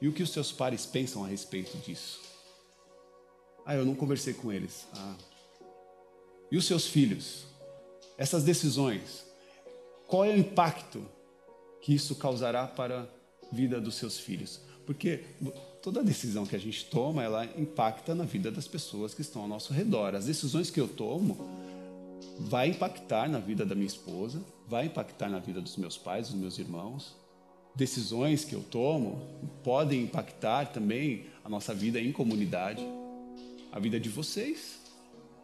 E 0.00 0.08
o 0.08 0.12
que 0.12 0.22
os 0.22 0.30
seus 0.30 0.50
pares 0.50 0.84
pensam 0.84 1.24
a 1.24 1.28
respeito 1.28 1.76
disso? 1.78 2.20
Ah, 3.64 3.74
eu 3.74 3.84
não 3.84 3.94
conversei 3.94 4.34
com 4.34 4.52
eles. 4.52 4.86
Ah. 4.94 5.14
E 6.50 6.56
os 6.56 6.66
seus 6.66 6.86
filhos? 6.86 7.52
essas 8.22 8.44
decisões, 8.44 9.24
qual 10.06 10.24
é 10.24 10.30
o 10.30 10.38
impacto 10.38 11.04
que 11.80 11.92
isso 11.92 12.14
causará 12.14 12.66
para 12.66 13.00
a 13.00 13.06
vida 13.54 13.80
dos 13.80 13.96
seus 13.96 14.18
filhos? 14.18 14.60
Porque 14.86 15.24
toda 15.82 16.04
decisão 16.04 16.46
que 16.46 16.56
a 16.56 16.58
gente 16.58 16.84
toma, 16.84 17.22
ela 17.22 17.44
impacta 17.56 18.14
na 18.14 18.24
vida 18.24 18.50
das 18.50 18.68
pessoas 18.68 19.14
que 19.14 19.22
estão 19.22 19.42
ao 19.42 19.48
nosso 19.48 19.72
redor. 19.72 20.14
As 20.14 20.26
decisões 20.26 20.70
que 20.70 20.80
eu 20.80 20.86
tomo 20.86 21.36
vai 22.38 22.68
impactar 22.68 23.28
na 23.28 23.38
vida 23.38 23.66
da 23.66 23.74
minha 23.74 23.86
esposa, 23.86 24.40
vai 24.68 24.86
impactar 24.86 25.28
na 25.28 25.38
vida 25.38 25.60
dos 25.60 25.76
meus 25.76 25.96
pais, 25.96 26.28
dos 26.28 26.36
meus 26.36 26.58
irmãos. 26.58 27.16
Decisões 27.74 28.44
que 28.44 28.54
eu 28.54 28.62
tomo 28.62 29.22
podem 29.62 30.02
impactar 30.02 30.66
também 30.66 31.26
a 31.44 31.48
nossa 31.48 31.74
vida 31.74 32.00
em 32.00 32.12
comunidade, 32.12 32.86
a 33.70 33.78
vida 33.78 33.98
de 33.98 34.08
vocês. 34.08 34.80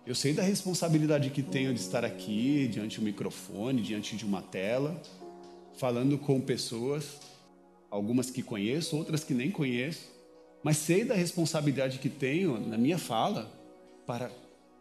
Eu 0.06 0.14
sei 0.14 0.32
da 0.32 0.42
responsabilidade 0.42 1.30
que 1.30 1.42
tenho 1.42 1.72
de 1.74 1.80
estar 1.80 2.04
aqui 2.04 2.68
diante 2.68 2.98
do 2.98 3.04
microfone, 3.04 3.82
diante 3.82 4.16
de 4.16 4.24
uma 4.24 4.42
tela, 4.42 5.00
falando 5.76 6.18
com 6.18 6.40
pessoas, 6.40 7.20
algumas 7.90 8.30
que 8.30 8.42
conheço, 8.42 8.96
outras 8.96 9.24
que 9.24 9.34
nem 9.34 9.50
conheço, 9.50 10.10
mas 10.62 10.76
sei 10.76 11.04
da 11.04 11.14
responsabilidade 11.14 11.98
que 11.98 12.08
tenho 12.08 12.58
na 12.58 12.76
minha 12.76 12.98
fala 12.98 13.50
para 14.06 14.30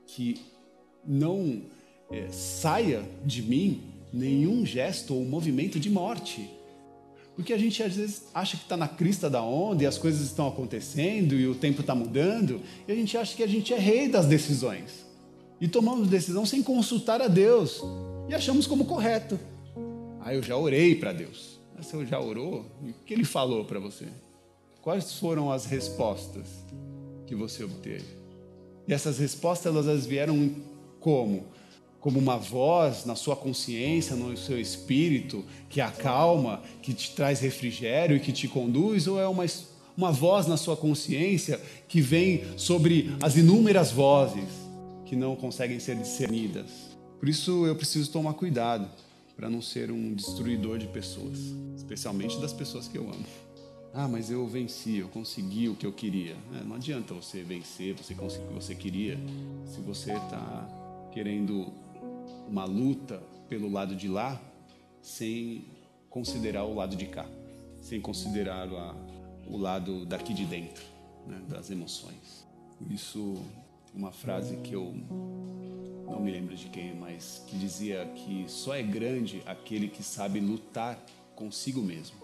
que 0.06 0.42
não 1.06 1.62
é, 2.12 2.30
saia 2.30 3.04
de 3.26 3.42
mim 3.42 3.97
nenhum 4.12 4.66
gesto 4.66 5.14
ou 5.14 5.26
movimento 5.26 5.80
de 5.80 5.90
morte. 5.90 6.50
Porque 7.36 7.54
a 7.54 7.58
gente 7.58 7.84
às 7.84 7.96
vezes 7.96 8.24
acha 8.34 8.58
que 8.58 8.64
está 8.64 8.76
na 8.76 8.88
crista 8.88 9.30
da 9.30 9.44
onda 9.44 9.84
e 9.84 9.86
as 9.86 9.98
coisas 9.98 10.22
estão 10.22 10.48
acontecendo 10.48 11.36
e 11.36 11.48
o 11.48 11.54
tempo 11.54 11.82
está 11.82 11.94
mudando, 11.94 12.62
e 12.88 12.92
a 12.92 12.96
gente 12.96 13.16
acha 13.18 13.36
que 13.36 13.44
a 13.44 13.48
gente 13.48 13.74
é 13.74 13.78
rei 13.78 14.10
das 14.10 14.26
decisões 14.26 15.06
e 15.60 15.68
tomamos 15.68 16.08
decisão 16.08 16.46
sem 16.46 16.62
consultar 16.62 17.22
a 17.22 17.28
Deus 17.28 17.82
e 18.28 18.34
achamos 18.34 18.68
como 18.68 18.86
correto. 18.86 19.40
Ah, 20.20 20.34
eu 20.34 20.44
já 20.44 20.58
orei 20.58 20.96
para 20.96 21.14
Deus. 21.14 21.60
Mas 21.76 21.86
você 21.86 22.06
já 22.06 22.20
orou? 22.20 22.66
o 22.82 22.94
que 23.06 23.14
ele 23.14 23.24
falou 23.24 23.66
para 23.66 23.80
você? 23.80 24.08
Quais 24.82 25.14
foram 25.14 25.52
as 25.52 25.66
respostas 25.66 26.48
que 27.26 27.36
você 27.36 27.64
obteve? 27.64 28.06
E 28.88 28.94
essas 28.94 29.20
respostas 29.20 29.76
elas 29.76 30.06
vieram 30.06 30.56
como? 31.00 31.46
Como 32.00 32.20
uma 32.20 32.38
voz 32.38 33.06
na 33.06 33.16
sua 33.16 33.36
consciência, 33.36 34.16
no 34.16 34.38
seu 34.38 34.60
espírito, 34.60 35.44
que 35.70 35.82
acalma, 35.82 36.62
que 36.82 36.94
te 36.94 37.12
traz 37.12 37.40
refrigério 37.40 38.16
e 38.16 38.20
que 38.20 38.32
te 38.32 38.48
conduz, 38.48 39.08
ou 39.08 39.20
é 39.20 39.28
uma, 39.28 39.46
uma 39.98 40.12
voz 40.12 40.48
na 40.48 40.58
sua 40.58 40.78
consciência 40.78 41.60
que 41.88 42.00
vem 42.00 42.44
sobre 42.56 43.16
as 43.22 43.36
inúmeras 43.36 43.92
vozes 43.92 44.68
que 45.06 45.16
não 45.16 45.36
conseguem 45.36 45.80
ser 45.80 45.96
discernidas. 45.96 46.70
Por 47.20 47.28
isso 47.28 47.66
eu 47.66 47.76
preciso 47.76 48.12
tomar 48.12 48.34
cuidado 48.34 48.88
para 49.36 49.50
não 49.50 49.62
ser 49.62 49.92
um 49.92 50.14
destruidor 50.14 50.78
de 50.78 50.88
pessoas, 50.88 51.40
especialmente 51.76 52.40
das 52.40 52.54
pessoas 52.54 52.88
que 52.88 52.98
eu 52.98 53.04
amo. 53.04 53.26
Ah, 53.94 54.08
mas 54.08 54.30
eu 54.30 54.46
venci, 54.46 54.98
eu 54.98 55.08
consegui 55.08 55.70
o 55.70 55.76
que 55.76 55.86
eu 55.86 55.92
queria. 55.92 56.36
É, 56.54 56.64
não 56.64 56.76
adianta 56.76 57.14
você 57.14 57.42
vencer, 57.42 57.96
você 57.96 58.14
conseguir 58.14 58.46
o 58.46 58.48
que 58.50 58.54
você 58.54 58.76
queria, 58.76 59.18
se 59.66 59.80
você 59.82 60.14
está 60.14 61.10
querendo 61.12 61.72
uma 62.48 62.66
luta 62.66 63.22
pelo 63.50 63.72
lado 63.72 63.96
de 63.96 64.08
lá, 64.08 64.42
sem 65.02 65.66
considerar 66.10 66.64
o 66.64 66.74
lado 66.74 66.96
de 66.96 67.06
cá, 67.06 67.26
sem 67.82 68.02
considerar 68.02 68.68
a, 68.68 68.96
o 69.48 69.58
lado 69.58 70.06
daqui 70.06 70.34
de 70.34 70.46
dentro, 70.46 70.84
né, 71.26 71.42
das 71.48 71.70
emoções. 71.70 72.46
Isso 72.90 73.38
uma 73.94 74.12
frase 74.12 74.58
que 74.58 74.74
eu 74.74 74.94
não 76.06 76.20
me 76.20 76.32
lembro 76.32 76.56
de 76.56 76.68
quem, 76.70 76.96
mas 76.96 77.44
que 77.48 77.58
dizia 77.58 78.06
que 78.16 78.46
só 78.48 78.76
é 78.76 78.84
grande 78.84 79.42
aquele 79.46 79.88
que 79.88 80.04
sabe 80.04 80.40
lutar 80.40 80.98
consigo 81.36 81.82
mesmo. 81.82 82.16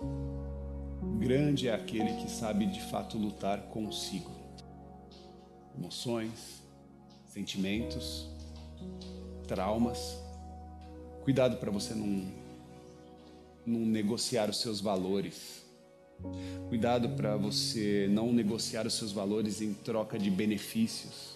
Grande 1.19 1.67
é 1.67 1.73
aquele 1.73 2.13
que 2.21 2.29
sabe 2.29 2.65
de 2.65 2.81
fato 2.81 3.17
lutar 3.17 3.61
consigo. 3.63 4.31
Emoções, 5.77 6.61
sentimentos, 7.25 8.29
traumas. 9.47 10.17
Cuidado 11.23 11.57
para 11.57 11.71
você 11.71 11.93
não, 11.93 12.31
não 13.65 13.79
negociar 13.79 14.49
os 14.49 14.59
seus 14.59 14.81
valores. 14.81 15.63
Cuidado 16.69 17.09
para 17.09 17.35
você 17.35 18.07
não 18.09 18.31
negociar 18.31 18.85
os 18.87 18.93
seus 18.93 19.11
valores 19.11 19.61
em 19.61 19.73
troca 19.73 20.17
de 20.17 20.29
benefícios 20.29 21.33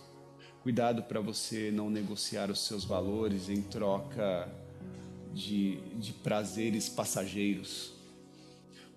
Cuidado 0.67 1.03
para 1.03 1.21
você 1.21 1.71
não 1.71 1.89
negociar 1.89 2.51
os 2.51 2.59
seus 2.59 2.83
valores 2.83 3.47
em 3.47 3.61
troca 3.61 4.51
de, 5.33 5.77
de 5.97 6.11
prazeres 6.11 6.89
passageiros. 6.89 7.93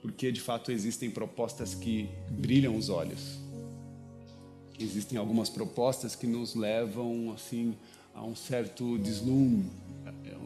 Porque 0.02 0.32
de 0.32 0.40
fato 0.40 0.72
existem 0.72 1.12
propostas 1.12 1.72
que 1.72 2.08
brilham 2.28 2.76
os 2.76 2.88
olhos. 2.88 3.38
Existem 4.80 5.16
algumas 5.16 5.48
propostas 5.48 6.16
que 6.16 6.26
nos 6.26 6.56
levam 6.56 7.30
assim 7.32 7.76
a 8.14 8.24
um 8.24 8.34
certo 8.34 8.98
deslumbre, 8.98 9.70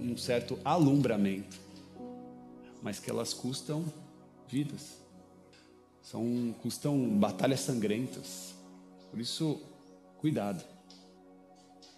um 0.01 0.17
certo 0.17 0.59
alumbramento, 0.65 1.59
mas 2.83 2.99
que 2.99 3.11
elas 3.11 3.33
custam 3.33 3.85
vidas. 4.49 4.99
São 6.03 6.55
custam 6.63 7.09
batalhas 7.19 7.61
sangrentas. 7.61 8.55
Por 9.11 9.21
isso, 9.21 9.61
cuidado. 10.19 10.63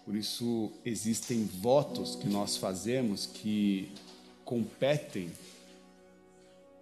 Por 0.05 0.15
isso, 0.15 0.71
existem 0.85 1.43
votos 1.43 2.15
que 2.15 2.29
nós 2.29 2.55
fazemos 2.55 3.25
que 3.25 3.91
competem 4.45 5.29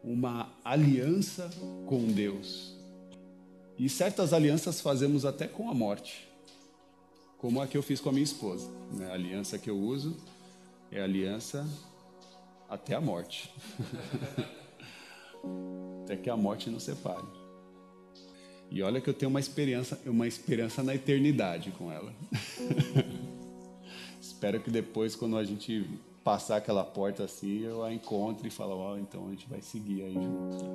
uma 0.04 0.48
aliança 0.64 1.50
com 1.88 2.06
Deus. 2.06 2.76
E 3.78 3.90
certas 3.90 4.32
alianças 4.32 4.80
fazemos 4.80 5.26
até 5.26 5.48
com 5.48 5.70
a 5.70 5.74
morte, 5.74 6.25
como 7.46 7.62
a 7.62 7.68
que 7.68 7.78
eu 7.78 7.84
fiz 7.84 8.02
com 8.02 8.10
a 8.10 8.12
minha 8.12 8.24
esposa. 8.24 8.68
Né? 8.92 9.06
A 9.06 9.14
aliança 9.14 9.60
que 9.60 9.70
eu 9.70 9.78
uso 9.78 10.18
é 10.92 11.00
aliança 11.00 11.64
até 12.68 12.96
a 12.96 13.00
morte. 13.00 13.54
até 16.04 16.18
que 16.18 16.28
a 16.28 16.36
morte 16.36 16.72
nos 16.72 16.82
separe. 16.82 17.28
E 18.72 18.82
olha 18.82 19.00
que 19.00 19.08
eu 19.08 19.14
tenho 19.14 19.30
uma 19.30 19.40
esperança, 19.40 20.02
uma 20.08 20.28
esperança 20.28 20.82
na 20.82 20.96
eternidade 20.96 21.70
com 21.70 21.92
ela. 21.92 22.12
Espero 24.20 24.60
que 24.60 24.72
depois, 24.72 25.16
quando 25.16 25.38
a 25.38 25.44
gente 25.44 25.88
passar 26.24 26.58
aquela 26.58 26.84
porta 26.84 27.26
assim, 27.26 27.60
eu 27.60 27.84
a 27.84 27.94
encontre 27.94 28.48
e 28.48 28.52
falo, 28.52 28.76
ó, 28.76 28.94
oh, 28.94 28.98
então 28.98 29.28
a 29.28 29.30
gente 29.30 29.48
vai 29.48 29.62
seguir 29.62 30.02
aí 30.02 30.16
junto. 30.16 30.66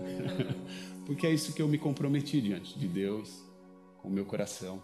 Porque 1.04 1.26
é 1.26 1.32
isso 1.32 1.52
que 1.52 1.60
eu 1.60 1.66
me 1.66 1.78
comprometi 1.78 2.40
diante 2.40 2.78
de 2.78 2.86
Deus, 2.86 3.42
com 4.00 4.06
o 4.06 4.12
meu 4.12 4.24
coração, 4.24 4.80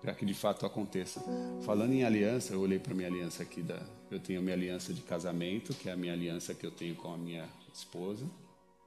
para 0.00 0.14
que 0.14 0.24
de 0.24 0.34
fato 0.34 0.64
aconteça. 0.66 1.22
Falando 1.64 1.92
em 1.92 2.04
aliança, 2.04 2.54
eu 2.54 2.60
olhei 2.60 2.78
para 2.78 2.94
minha 2.94 3.08
aliança 3.08 3.42
aqui 3.42 3.62
da, 3.62 3.80
eu 4.10 4.18
tenho 4.18 4.42
minha 4.42 4.54
aliança 4.54 4.92
de 4.92 5.02
casamento, 5.02 5.74
que 5.74 5.88
é 5.88 5.92
a 5.92 5.96
minha 5.96 6.12
aliança 6.12 6.54
que 6.54 6.64
eu 6.64 6.70
tenho 6.70 6.94
com 6.94 7.12
a 7.12 7.18
minha 7.18 7.48
esposa, 7.72 8.24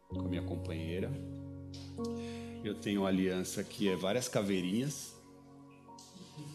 com 0.10 0.22
a 0.22 0.24
minha 0.24 0.42
companheira. 0.42 1.12
Eu 2.64 2.76
tenho 2.76 3.06
aliança 3.06 3.64
que 3.64 3.90
é 3.90 3.96
várias 3.96 4.28
caveirinhas 4.28 5.14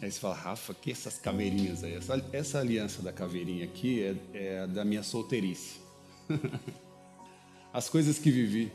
Aí 0.00 0.10
você 0.10 0.20
fala, 0.20 0.34
Rafa, 0.34 0.74
que 0.74 0.90
essas 0.90 1.18
caveirinhas 1.18 1.82
aí? 1.82 1.94
Essa, 1.94 2.24
essa 2.32 2.58
aliança 2.58 3.02
da 3.02 3.12
caveirinha 3.12 3.64
aqui 3.64 4.02
é, 4.02 4.16
é 4.34 4.66
da 4.66 4.84
minha 4.84 5.02
solteirice. 5.02 5.80
As 7.72 7.88
coisas 7.88 8.18
que 8.18 8.30
vivi, 8.30 8.72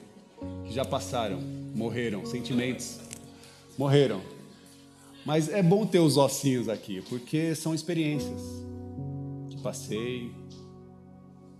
que 0.65 0.74
já 0.74 0.86
passaram, 0.86 1.39
morreram, 1.41 2.26
sentimentos, 2.26 3.00
morreram. 3.78 4.22
Mas 5.25 5.47
é 5.47 5.63
bom 5.63 5.86
ter 5.86 5.99
os 5.99 6.17
ossinhos 6.17 6.67
aqui, 6.67 7.01
porque 7.03 7.55
são 7.55 7.73
experiências 7.73 8.41
que 9.49 9.57
passei, 9.62 10.31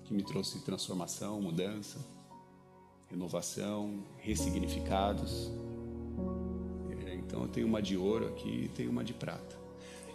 que 0.04 0.14
me 0.14 0.22
trouxe 0.22 0.60
transformação, 0.60 1.42
mudança, 1.42 1.98
renovação, 3.10 4.04
ressignificados. 4.18 5.50
Então 7.26 7.44
eu 7.44 7.48
tenho 7.48 7.68
uma 7.68 7.82
de 7.82 7.96
ouro 7.96 8.28
aqui 8.28 8.66
e 8.66 8.68
tenho 8.68 8.92
uma 8.92 9.04
de 9.04 9.14
prata. 9.14 9.58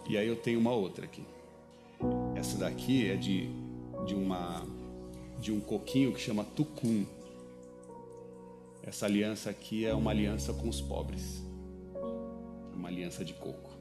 E 0.07 0.17
aí 0.17 0.27
eu 0.27 0.35
tenho 0.35 0.59
uma 0.59 0.71
outra 0.71 1.05
aqui. 1.05 1.23
Essa 2.35 2.57
daqui 2.57 3.09
é 3.09 3.15
de, 3.15 3.49
de, 4.05 4.15
uma, 4.15 4.65
de 5.39 5.51
um 5.51 5.59
coquinho 5.59 6.13
que 6.13 6.21
chama 6.21 6.43
tucum. 6.43 7.03
Essa 8.83 9.05
aliança 9.05 9.49
aqui 9.49 9.85
é 9.85 9.93
uma 9.93 10.11
aliança 10.11 10.53
com 10.53 10.69
os 10.69 10.79
pobres. 10.79 11.48
Uma 12.79 12.87
aliança 12.87 13.25
de 13.25 13.33
coco. 13.33 13.71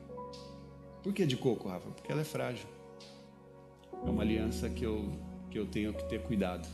Por 1.04 1.12
que 1.12 1.24
de 1.24 1.36
coco, 1.36 1.68
Rafa? 1.68 1.88
Porque 1.88 2.10
ela 2.10 2.22
é 2.22 2.24
frágil. 2.24 2.68
É 4.04 4.10
uma 4.10 4.22
aliança 4.22 4.68
que 4.68 4.82
eu, 4.82 5.12
que 5.48 5.56
eu 5.56 5.66
tenho 5.66 5.94
que 5.94 6.02
ter 6.08 6.20
cuidado. 6.24 6.68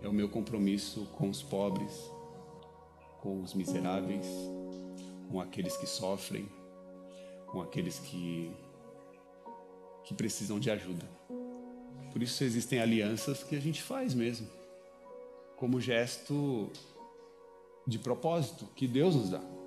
É 0.00 0.06
o 0.06 0.12
meu 0.12 0.28
compromisso 0.28 1.06
com 1.16 1.28
os 1.28 1.42
pobres, 1.42 1.92
com 3.20 3.42
os 3.42 3.54
miseráveis, 3.54 4.24
com 5.28 5.40
aqueles 5.40 5.76
que 5.76 5.86
sofrem, 5.86 6.48
com 7.48 7.60
aqueles 7.60 7.98
que, 7.98 8.52
que 10.04 10.14
precisam 10.14 10.60
de 10.60 10.70
ajuda. 10.70 11.10
Por 12.12 12.22
isso 12.22 12.44
existem 12.44 12.78
alianças 12.78 13.42
que 13.42 13.56
a 13.56 13.60
gente 13.60 13.82
faz 13.82 14.14
mesmo, 14.14 14.46
como 15.56 15.80
gesto 15.80 16.70
de 17.84 17.98
propósito 17.98 18.64
que 18.76 18.86
Deus 18.86 19.16
nos 19.16 19.30
dá. 19.30 19.57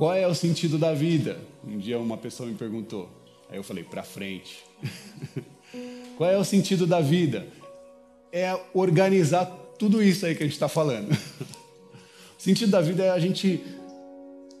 Qual 0.00 0.14
é 0.14 0.26
o 0.26 0.34
sentido 0.34 0.78
da 0.78 0.94
vida? 0.94 1.38
Um 1.62 1.76
dia 1.76 1.98
uma 1.98 2.16
pessoa 2.16 2.48
me 2.48 2.54
perguntou. 2.54 3.06
Aí 3.50 3.58
eu 3.58 3.62
falei, 3.62 3.84
para 3.84 4.02
frente. 4.02 4.64
Qual 6.16 6.30
é 6.30 6.38
o 6.38 6.42
sentido 6.42 6.86
da 6.86 7.02
vida? 7.02 7.46
É 8.32 8.58
organizar 8.72 9.44
tudo 9.78 10.02
isso 10.02 10.24
aí 10.24 10.34
que 10.34 10.42
a 10.42 10.46
gente 10.46 10.54
está 10.54 10.70
falando. 10.70 11.10
O 12.38 12.42
sentido 12.42 12.70
da 12.70 12.80
vida 12.80 13.04
é 13.04 13.10
a 13.10 13.18
gente 13.18 13.62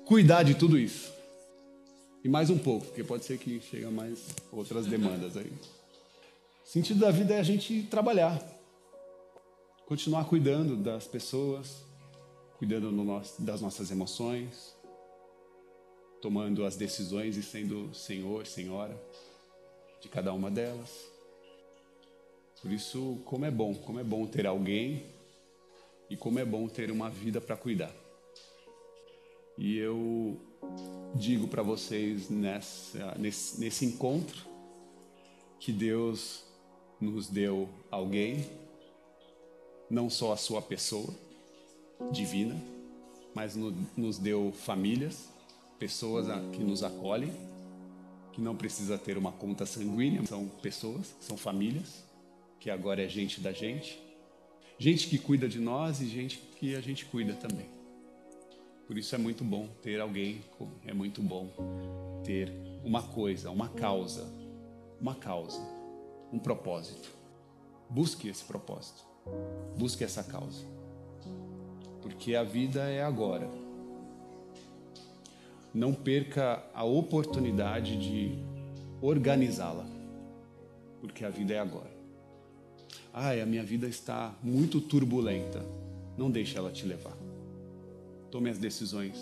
cuidar 0.04 0.42
de 0.42 0.54
tudo 0.54 0.78
isso. 0.78 1.10
E 2.22 2.28
mais 2.28 2.50
um 2.50 2.58
pouco, 2.58 2.84
porque 2.84 3.02
pode 3.02 3.24
ser 3.24 3.38
que 3.38 3.58
chegue 3.62 3.86
mais 3.86 4.18
outras 4.52 4.84
demandas 4.84 5.34
aí. 5.38 5.50
O 6.62 6.68
sentido 6.68 7.00
da 7.00 7.10
vida 7.10 7.32
é 7.32 7.40
a 7.40 7.42
gente 7.42 7.84
trabalhar, 7.84 8.38
continuar 9.86 10.26
cuidando 10.26 10.76
das 10.76 11.06
pessoas, 11.06 11.76
cuidando 12.58 12.92
das 13.38 13.62
nossas 13.62 13.90
emoções, 13.90 14.78
tomando 16.20 16.64
as 16.64 16.76
decisões 16.76 17.36
e 17.36 17.42
sendo 17.42 17.94
senhor, 17.94 18.46
senhora 18.46 19.00
de 20.00 20.08
cada 20.08 20.32
uma 20.32 20.50
delas. 20.50 21.10
Por 22.60 22.70
isso, 22.70 23.18
como 23.24 23.44
é 23.44 23.50
bom, 23.50 23.74
como 23.74 23.98
é 24.00 24.04
bom 24.04 24.26
ter 24.26 24.46
alguém 24.46 25.06
e 26.10 26.16
como 26.16 26.38
é 26.38 26.44
bom 26.44 26.68
ter 26.68 26.90
uma 26.90 27.08
vida 27.08 27.40
para 27.40 27.56
cuidar. 27.56 27.94
E 29.56 29.78
eu 29.78 30.38
digo 31.14 31.48
para 31.48 31.62
vocês 31.62 32.28
nessa, 32.28 33.14
nesse, 33.18 33.60
nesse 33.60 33.84
encontro 33.84 34.46
que 35.58 35.72
Deus 35.72 36.44
nos 37.00 37.28
deu 37.28 37.68
alguém, 37.90 38.48
não 39.88 40.10
só 40.10 40.32
a 40.32 40.36
sua 40.36 40.60
pessoa 40.60 41.14
divina, 42.10 42.60
mas 43.34 43.54
no, 43.56 43.70
nos 43.96 44.18
deu 44.18 44.52
famílias, 44.52 45.28
pessoas 45.80 46.26
que 46.52 46.62
nos 46.62 46.82
acolhem, 46.84 47.32
que 48.32 48.40
não 48.40 48.54
precisa 48.54 48.98
ter 48.98 49.16
uma 49.16 49.32
conta 49.32 49.64
sanguínea, 49.64 50.24
são 50.26 50.46
pessoas, 50.46 51.16
são 51.20 51.38
famílias, 51.38 52.04
que 52.60 52.68
agora 52.68 53.02
é 53.02 53.08
gente 53.08 53.40
da 53.40 53.50
gente, 53.50 53.98
gente 54.78 55.08
que 55.08 55.18
cuida 55.18 55.48
de 55.48 55.58
nós 55.58 56.02
e 56.02 56.06
gente 56.06 56.36
que 56.58 56.76
a 56.76 56.82
gente 56.82 57.06
cuida 57.06 57.32
também. 57.32 57.66
Por 58.86 58.98
isso 58.98 59.14
é 59.14 59.18
muito 59.18 59.42
bom 59.42 59.68
ter 59.80 60.00
alguém, 60.00 60.44
é 60.84 60.92
muito 60.92 61.22
bom 61.22 61.48
ter 62.24 62.52
uma 62.84 63.02
coisa, 63.02 63.50
uma 63.50 63.70
causa, 63.70 64.30
uma 65.00 65.14
causa, 65.14 65.66
um 66.30 66.38
propósito. 66.38 67.08
Busque 67.88 68.28
esse 68.28 68.44
propósito, 68.44 69.02
busque 69.78 70.04
essa 70.04 70.22
causa, 70.22 70.62
porque 72.02 72.34
a 72.34 72.44
vida 72.44 72.82
é 72.82 73.02
agora. 73.02 73.69
Não 75.72 75.94
perca 75.94 76.64
a 76.74 76.84
oportunidade 76.84 77.96
de 77.96 78.38
organizá-la, 79.00 79.86
porque 81.00 81.24
a 81.24 81.30
vida 81.30 81.54
é 81.54 81.58
agora. 81.58 81.90
Ai, 83.12 83.40
a 83.40 83.46
minha 83.46 83.62
vida 83.62 83.86
está 83.86 84.34
muito 84.42 84.80
turbulenta. 84.80 85.64
Não 86.16 86.30
deixe 86.30 86.56
ela 86.56 86.70
te 86.70 86.84
levar. 86.86 87.16
Tome 88.30 88.50
as 88.50 88.58
decisões. 88.58 89.16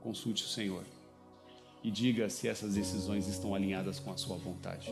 Consulte 0.00 0.44
o 0.44 0.48
Senhor 0.48 0.84
e 1.82 1.90
diga 1.90 2.28
se 2.28 2.48
essas 2.48 2.74
decisões 2.74 3.26
estão 3.26 3.54
alinhadas 3.54 3.98
com 3.98 4.10
a 4.10 4.16
sua 4.16 4.36
vontade. 4.36 4.88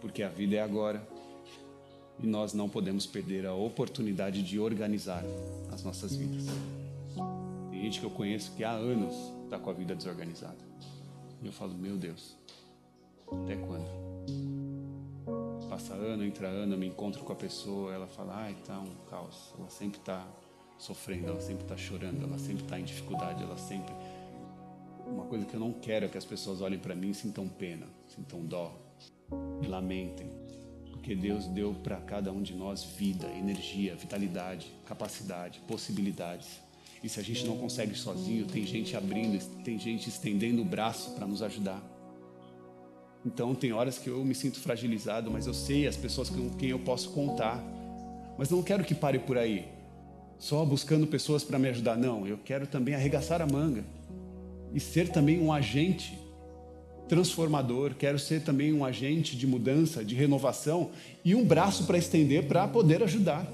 Porque 0.00 0.22
a 0.22 0.28
vida 0.28 0.56
é 0.56 0.60
agora 0.60 1.06
e 2.22 2.26
nós 2.26 2.52
não 2.52 2.68
podemos 2.68 3.06
perder 3.06 3.46
a 3.46 3.54
oportunidade 3.54 4.42
de 4.42 4.58
organizar 4.58 5.24
as 5.72 5.82
nossas 5.82 6.14
vidas. 6.14 6.46
Tem 7.76 7.84
gente 7.84 8.00
que 8.00 8.06
eu 8.06 8.10
conheço 8.10 8.52
que 8.52 8.64
há 8.64 8.70
anos 8.70 9.14
está 9.44 9.58
com 9.58 9.68
a 9.68 9.72
vida 9.74 9.94
desorganizada. 9.94 10.56
E 11.42 11.46
eu 11.46 11.52
falo, 11.52 11.74
meu 11.74 11.94
Deus, 11.98 12.34
até 13.30 13.54
quando? 13.54 13.86
Passa 15.68 15.92
ano, 15.92 16.24
entra 16.24 16.48
ano, 16.48 16.72
eu 16.72 16.78
me 16.78 16.86
encontro 16.86 17.22
com 17.22 17.34
a 17.34 17.36
pessoa, 17.36 17.92
ela 17.92 18.06
fala, 18.06 18.34
ai, 18.34 18.56
tá 18.64 18.80
um 18.80 18.94
caos. 19.10 19.52
Ela 19.58 19.68
sempre 19.68 19.98
está 19.98 20.26
sofrendo, 20.78 21.28
ela 21.28 21.40
sempre 21.40 21.64
está 21.64 21.76
chorando, 21.76 22.24
ela 22.24 22.38
sempre 22.38 22.64
está 22.64 22.80
em 22.80 22.84
dificuldade, 22.84 23.42
ela 23.42 23.58
sempre. 23.58 23.94
Uma 25.06 25.26
coisa 25.26 25.44
que 25.44 25.52
eu 25.52 25.60
não 25.60 25.74
quero 25.74 26.06
é 26.06 26.08
que 26.08 26.16
as 26.16 26.24
pessoas 26.24 26.62
olhem 26.62 26.78
para 26.78 26.94
mim 26.94 27.10
e 27.10 27.14
sintam 27.14 27.46
pena, 27.46 27.86
sintam 28.08 28.40
dó 28.40 28.74
e 29.62 29.66
lamentem. 29.66 30.30
Porque 30.90 31.14
Deus 31.14 31.46
deu 31.46 31.74
para 31.74 32.00
cada 32.00 32.32
um 32.32 32.40
de 32.40 32.54
nós 32.54 32.82
vida, 32.82 33.28
energia, 33.28 33.94
vitalidade, 33.94 34.66
capacidade, 34.86 35.60
possibilidades. 35.68 36.64
E 37.02 37.08
se 37.08 37.20
a 37.20 37.22
gente 37.22 37.44
não 37.46 37.56
consegue 37.56 37.94
sozinho, 37.94 38.46
tem 38.46 38.66
gente 38.66 38.96
abrindo, 38.96 39.42
tem 39.62 39.78
gente 39.78 40.08
estendendo 40.08 40.62
o 40.62 40.64
braço 40.64 41.12
para 41.12 41.26
nos 41.26 41.42
ajudar. 41.42 41.82
Então, 43.24 43.54
tem 43.54 43.72
horas 43.72 43.98
que 43.98 44.08
eu 44.08 44.24
me 44.24 44.34
sinto 44.34 44.60
fragilizado, 44.60 45.30
mas 45.30 45.46
eu 45.46 45.54
sei 45.54 45.86
as 45.86 45.96
pessoas 45.96 46.28
com 46.30 46.48
quem 46.50 46.70
eu 46.70 46.78
posso 46.78 47.10
contar. 47.10 47.62
Mas 48.38 48.50
não 48.50 48.62
quero 48.62 48.84
que 48.84 48.94
pare 48.94 49.18
por 49.18 49.36
aí 49.36 49.66
só 50.38 50.64
buscando 50.64 51.06
pessoas 51.06 51.42
para 51.42 51.58
me 51.58 51.68
ajudar. 51.68 51.96
Não, 51.96 52.26
eu 52.26 52.38
quero 52.38 52.66
também 52.66 52.94
arregaçar 52.94 53.40
a 53.40 53.46
manga 53.46 53.84
e 54.72 54.80
ser 54.80 55.08
também 55.08 55.40
um 55.40 55.52
agente 55.52 56.18
transformador, 57.08 57.94
quero 57.94 58.18
ser 58.18 58.42
também 58.42 58.72
um 58.72 58.84
agente 58.84 59.36
de 59.36 59.46
mudança, 59.46 60.04
de 60.04 60.14
renovação 60.14 60.90
e 61.24 61.34
um 61.34 61.44
braço 61.44 61.84
para 61.84 61.96
estender 61.96 62.46
para 62.46 62.66
poder 62.66 63.02
ajudar. 63.02 63.46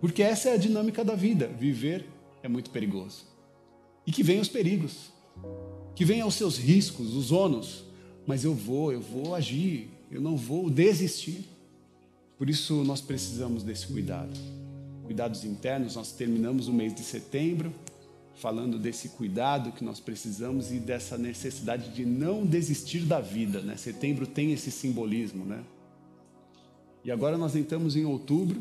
Porque 0.00 0.22
essa 0.22 0.48
é 0.50 0.54
a 0.54 0.56
dinâmica 0.56 1.04
da 1.04 1.14
vida. 1.14 1.46
Viver 1.46 2.06
é 2.46 2.48
muito 2.48 2.70
perigoso. 2.70 3.26
E 4.06 4.12
que 4.12 4.22
venham 4.22 4.40
os 4.40 4.48
perigos, 4.48 5.12
que 5.94 6.04
venham 6.04 6.28
os 6.28 6.34
seus 6.34 6.56
riscos, 6.56 7.14
os 7.14 7.32
ônus, 7.32 7.84
mas 8.26 8.44
eu 8.44 8.54
vou, 8.54 8.92
eu 8.92 9.00
vou 9.00 9.34
agir, 9.34 9.90
eu 10.10 10.20
não 10.20 10.36
vou 10.36 10.70
desistir. 10.70 11.44
Por 12.38 12.48
isso 12.48 12.84
nós 12.84 13.00
precisamos 13.00 13.62
desse 13.62 13.88
cuidado. 13.88 14.30
Cuidados 15.04 15.44
internos, 15.44 15.96
nós 15.96 16.12
terminamos 16.12 16.68
o 16.68 16.72
mês 16.72 16.94
de 16.94 17.02
setembro 17.02 17.72
falando 18.36 18.78
desse 18.78 19.08
cuidado 19.10 19.72
que 19.72 19.82
nós 19.82 19.98
precisamos 19.98 20.70
e 20.70 20.78
dessa 20.78 21.16
necessidade 21.16 21.88
de 21.88 22.04
não 22.04 22.44
desistir 22.44 23.00
da 23.00 23.18
vida, 23.20 23.60
né? 23.62 23.76
Setembro 23.76 24.26
tem 24.26 24.52
esse 24.52 24.70
simbolismo, 24.70 25.44
né? 25.44 25.64
E 27.02 27.10
agora 27.10 27.38
nós 27.38 27.56
entramos 27.56 27.96
em 27.96 28.04
outubro, 28.04 28.60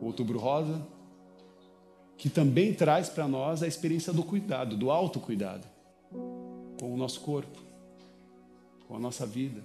outubro 0.00 0.38
rosa, 0.38 0.84
que 2.16 2.30
também 2.30 2.72
traz 2.72 3.08
para 3.08 3.28
nós 3.28 3.62
a 3.62 3.66
experiência 3.66 4.12
do 4.12 4.22
cuidado, 4.22 4.76
do 4.76 4.90
autocuidado 4.90 5.66
com 6.78 6.92
o 6.92 6.96
nosso 6.96 7.20
corpo, 7.20 7.58
com 8.86 8.96
a 8.96 8.98
nossa 8.98 9.26
vida, 9.26 9.62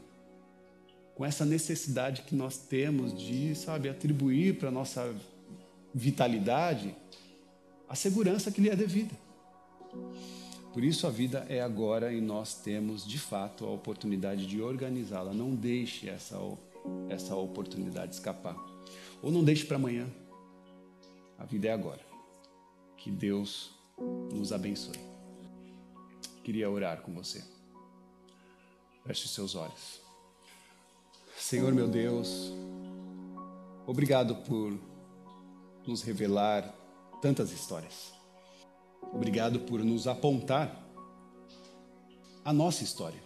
com 1.16 1.26
essa 1.26 1.46
necessidade 1.46 2.24
que 2.24 2.36
nós 2.36 2.58
temos 2.58 3.18
de, 3.18 3.56
sabe, 3.56 3.90
atribuir 3.90 4.58
para 4.58 4.70
a 4.70 4.72
nossa 4.72 5.14
vitalidade 5.94 6.96
a 7.88 7.96
segurança 7.96 8.50
que 8.50 8.62
lhe 8.62 8.70
é 8.70 8.76
devida. 8.76 9.14
Por 10.74 10.84
isso 10.84 11.06
a 11.06 11.10
vida 11.10 11.46
é 11.50 11.62
agora 11.62 12.14
e 12.14 12.22
nós 12.22 12.56
temos 12.56 13.06
de 13.06 13.20
fato 13.20 13.66
a 13.66 13.70
oportunidade 13.70 14.48
de 14.48 14.62
organizá-la. 14.62 15.34
Não 15.34 15.54
deixe 15.54 16.10
essa, 16.10 16.40
essa 17.10 17.36
oportunidade 17.36 18.14
escapar. 18.14 18.56
Ou 19.22 19.30
não 19.30 19.44
deixe 19.44 19.66
para 19.66 19.76
amanhã. 19.76 20.08
A 21.38 21.44
vida 21.44 21.68
é 21.68 21.74
agora. 21.74 22.11
Que 23.04 23.10
Deus 23.10 23.72
nos 24.32 24.52
abençoe. 24.52 25.00
Queria 26.44 26.70
orar 26.70 27.02
com 27.02 27.12
você. 27.14 27.44
Feche 29.06 29.28
seus 29.28 29.56
olhos. 29.56 30.00
Senhor 31.36 31.74
meu 31.74 31.88
Deus, 31.88 32.54
obrigado 33.88 34.36
por 34.44 34.80
nos 35.88 36.04
revelar 36.04 36.64
tantas 37.24 37.52
histórias. 37.52 38.14
Obrigado 39.12 39.62
por 39.62 39.84
nos 39.84 40.06
apontar 40.06 40.88
a 42.46 42.54
nossa 42.54 42.84
história. 42.84 43.22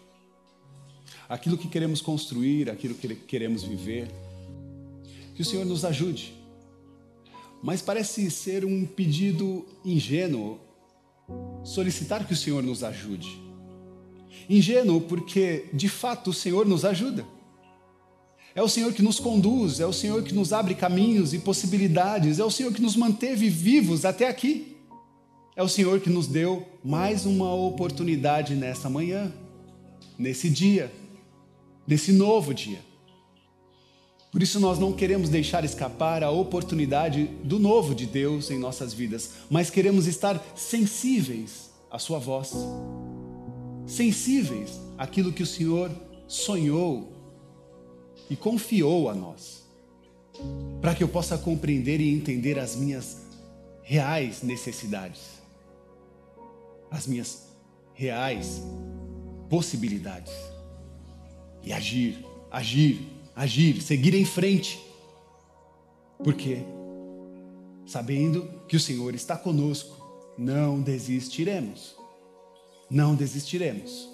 Aquilo 1.27 1.57
que 1.57 1.67
queremos 1.67 2.01
construir, 2.01 2.69
aquilo 2.69 2.95
que 2.95 3.13
queremos 3.13 3.63
viver. 3.63 4.09
Que 5.35 5.41
o 5.41 5.45
Senhor 5.45 5.65
nos 5.65 5.83
ajude. 5.83 6.44
Mas 7.65 7.81
parece 7.81 8.29
ser 8.29 8.63
um 8.63 8.85
pedido 8.85 9.65
ingênuo 9.83 10.59
solicitar 11.63 12.23
que 12.27 12.31
o 12.31 12.37
Senhor 12.37 12.61
nos 12.61 12.83
ajude. 12.83 13.41
Ingênuo 14.47 15.01
porque, 15.01 15.65
de 15.73 15.89
fato, 15.89 16.29
o 16.29 16.33
Senhor 16.33 16.63
nos 16.67 16.85
ajuda. 16.85 17.25
É 18.53 18.61
o 18.61 18.69
Senhor 18.69 18.93
que 18.93 19.01
nos 19.01 19.19
conduz, 19.19 19.79
é 19.79 19.85
o 19.87 19.91
Senhor 19.91 20.21
que 20.21 20.31
nos 20.31 20.53
abre 20.53 20.75
caminhos 20.75 21.33
e 21.33 21.39
possibilidades, 21.39 22.37
é 22.37 22.45
o 22.45 22.51
Senhor 22.51 22.71
que 22.71 22.83
nos 22.83 22.95
manteve 22.95 23.49
vivos 23.49 24.05
até 24.05 24.27
aqui. 24.27 24.77
É 25.55 25.63
o 25.63 25.67
Senhor 25.67 25.99
que 25.99 26.09
nos 26.09 26.27
deu 26.27 26.67
mais 26.83 27.25
uma 27.25 27.51
oportunidade 27.51 28.53
nessa 28.53 28.91
manhã, 28.91 29.33
nesse 30.19 30.51
dia, 30.51 30.93
nesse 31.87 32.11
novo 32.11 32.53
dia. 32.53 32.79
Por 34.35 34.43
isso 34.43 34.59
nós 34.59 34.77
não 34.77 34.91
queremos 34.91 35.29
deixar 35.29 35.63
escapar 35.63 36.21
a 36.21 36.29
oportunidade 36.29 37.23
do 37.41 37.57
novo 37.57 37.95
de 37.95 38.05
Deus 38.05 38.51
em 38.51 38.59
nossas 38.59 38.93
vidas, 38.93 39.31
mas 39.49 39.69
queremos 39.69 40.07
estar 40.07 40.45
sensíveis 40.53 41.69
à 41.89 41.97
sua 41.97 42.19
voz. 42.19 42.51
Sensíveis 43.87 44.77
àquilo 44.97 45.31
que 45.31 45.41
o 45.41 45.45
Senhor 45.45 45.89
sonhou 46.27 47.13
e 48.29 48.35
confiou 48.35 49.09
a 49.09 49.15
nós, 49.15 49.63
para 50.81 50.93
que 50.93 51.01
eu 51.01 51.07
possa 51.07 51.37
compreender 51.37 52.01
e 52.01 52.13
entender 52.13 52.59
as 52.59 52.75
minhas 52.75 53.21
reais 53.83 54.43
necessidades, 54.43 55.21
as 56.91 57.07
minhas 57.07 57.43
reais 57.93 58.61
possibilidades 59.49 60.33
e 61.63 61.71
agir, 61.71 62.17
agir, 62.51 63.14
agir, 63.35 63.81
seguir 63.81 64.13
em 64.13 64.25
frente. 64.25 64.79
Porque 66.23 66.63
sabendo 67.85 68.47
que 68.67 68.75
o 68.75 68.79
Senhor 68.79 69.13
está 69.13 69.37
conosco, 69.37 70.33
não 70.37 70.81
desistiremos. 70.81 71.95
Não 72.89 73.15
desistiremos. 73.15 74.09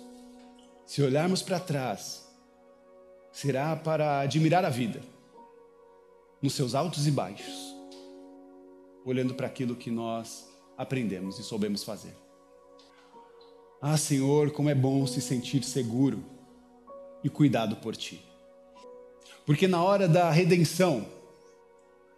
Se 0.85 1.01
olharmos 1.01 1.41
para 1.41 1.59
trás, 1.59 2.27
será 3.31 3.75
para 3.75 4.21
admirar 4.21 4.65
a 4.65 4.69
vida, 4.69 5.01
nos 6.41 6.53
seus 6.53 6.75
altos 6.75 7.07
e 7.07 7.11
baixos, 7.11 7.75
olhando 9.05 9.33
para 9.33 9.47
aquilo 9.47 9.75
que 9.75 9.91
nós 9.91 10.49
aprendemos 10.77 11.39
e 11.39 11.43
soubemos 11.43 11.83
fazer. 11.83 12.15
Ah, 13.81 13.97
Senhor, 13.97 14.51
como 14.51 14.69
é 14.69 14.75
bom 14.75 15.05
se 15.07 15.21
sentir 15.21 15.63
seguro 15.63 16.23
e 17.23 17.29
cuidado 17.29 17.77
por 17.77 17.95
Ti. 17.95 18.30
Porque 19.45 19.67
na 19.67 19.83
hora 19.83 20.07
da 20.07 20.29
redenção, 20.29 21.05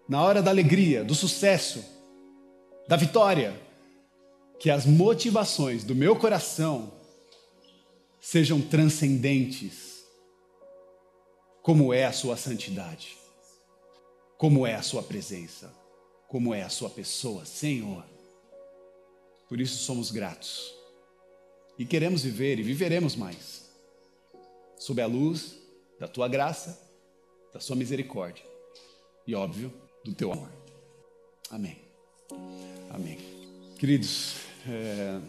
na 0.08 0.22
hora 0.22 0.42
da 0.42 0.52
alegria, 0.52 1.04
do 1.04 1.16
sucesso, 1.16 1.84
da 2.88 2.96
vitória, 2.96 3.60
que 4.60 4.70
as 4.70 4.86
motivações 4.86 5.84
do 5.84 5.96
meu 5.96 6.16
coração 6.16 6.92
sejam 8.20 8.62
transcendentes 8.62 10.04
como 11.62 11.94
é 11.94 12.06
a 12.06 12.12
sua 12.12 12.36
santidade, 12.36 13.18
como 14.38 14.68
é 14.68 14.76
a 14.76 14.82
sua 14.82 15.02
presença, 15.02 15.74
como 16.28 16.54
é 16.54 16.62
a 16.62 16.70
sua 16.70 16.90
pessoa, 16.90 17.46
Senhor. 17.46 18.04
Por 19.48 19.62
isso 19.62 19.84
somos 19.84 20.12
gratos 20.12 20.74
e 21.78 21.86
queremos 21.86 22.24
viver 22.24 22.60
e 22.60 22.64
viveremos 22.64 23.16
mais, 23.16 23.70
sob 24.78 25.02
a 25.02 25.06
luz 25.06 25.56
da 26.00 26.08
tua 26.08 26.28
graça, 26.28 26.83
da 27.54 27.60
sua 27.60 27.76
misericórdia 27.76 28.44
e, 29.28 29.36
óbvio, 29.36 29.72
do 30.04 30.14
teu 30.14 30.32
amor. 30.32 30.50
Amém. 31.50 31.78
Amém. 32.90 33.18
Queridos, 33.78 34.38
é, 34.68 35.20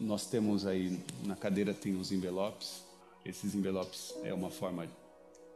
nós 0.00 0.26
temos 0.26 0.66
aí 0.66 0.98
na 1.24 1.36
cadeira 1.36 1.74
tem 1.74 1.94
os 1.96 2.10
envelopes. 2.10 2.82
Esses 3.24 3.54
envelopes 3.54 4.14
é 4.24 4.32
uma 4.32 4.50
forma 4.50 4.88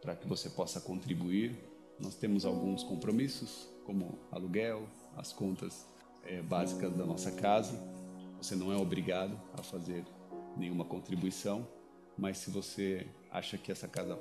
para 0.03 0.14
que 0.14 0.29
você 0.29 0.51
possa 0.51 0.81
contribuir. 0.81 1.57
Nós 1.99 2.14
temos 2.14 2.45
alguns 2.45 2.85
compromissos, 2.85 3.68
como 3.85 4.18
aluguel, 4.31 4.87
as 5.16 5.33
contas 5.33 5.87
é, 6.24 6.43
básicas 6.43 6.95
da 6.95 7.07
nossa 7.07 7.33
casa. 7.33 7.79
Você 8.41 8.55
não 8.55 8.70
é 8.72 8.76
obrigado 8.76 9.39
a 9.55 9.62
fazer 9.62 10.05
nenhuma 10.57 10.85
contribuição, 10.85 11.66
mas 12.16 12.39
se 12.39 12.51
você 12.51 13.07
acha 13.31 13.57
que 13.59 13.72
essa 13.72 13.89
casa 13.89 14.16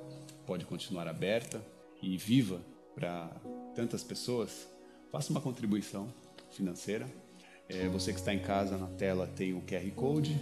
pode 0.46 0.64
continuar 0.64 1.06
aberta 1.06 1.62
e 2.02 2.16
viva 2.16 2.60
para 2.94 3.28
tantas 3.74 4.02
pessoas, 4.02 4.68
faça 5.10 5.30
uma 5.30 5.40
contribuição 5.40 6.12
financeira. 6.50 7.06
É, 7.68 7.88
você 7.88 8.12
que 8.12 8.18
está 8.18 8.32
em 8.32 8.40
casa, 8.40 8.76
na 8.76 8.86
tela 8.86 9.26
tem 9.26 9.52
o 9.52 9.60
QR 9.60 9.90
Code, 9.94 10.40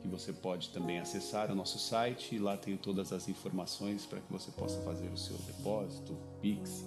que 0.00 0.08
você 0.08 0.32
pode 0.32 0.68
também 0.70 0.98
acessar 0.98 1.50
o 1.50 1.54
nosso 1.54 1.78
site 1.78 2.36
e 2.36 2.38
lá 2.38 2.56
tem 2.56 2.76
todas 2.76 3.12
as 3.12 3.28
informações 3.28 4.06
para 4.06 4.20
que 4.20 4.30
você 4.30 4.50
possa 4.52 4.80
fazer 4.82 5.08
o 5.08 5.16
seu 5.16 5.36
depósito, 5.38 6.16
Pix. 6.40 6.86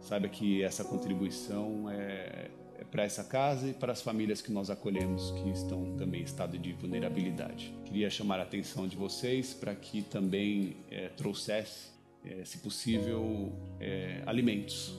Saiba 0.00 0.28
que 0.28 0.62
essa 0.62 0.82
contribuição 0.82 1.88
é, 1.88 2.50
é 2.76 2.84
para 2.84 3.04
essa 3.04 3.22
casa 3.22 3.68
e 3.68 3.72
para 3.72 3.92
as 3.92 4.02
famílias 4.02 4.42
que 4.42 4.50
nós 4.50 4.68
acolhemos 4.70 5.30
que 5.30 5.50
estão 5.50 5.96
também 5.96 6.22
em 6.22 6.24
estado 6.24 6.58
de 6.58 6.72
vulnerabilidade. 6.72 7.72
Queria 7.84 8.10
chamar 8.10 8.40
a 8.40 8.42
atenção 8.42 8.88
de 8.88 8.96
vocês 8.96 9.54
para 9.54 9.74
que 9.76 10.02
também 10.02 10.76
é, 10.90 11.08
trouxesse, 11.10 11.91
é, 12.24 12.44
se 12.44 12.58
possível, 12.58 13.52
é, 13.80 14.22
alimentos, 14.26 14.96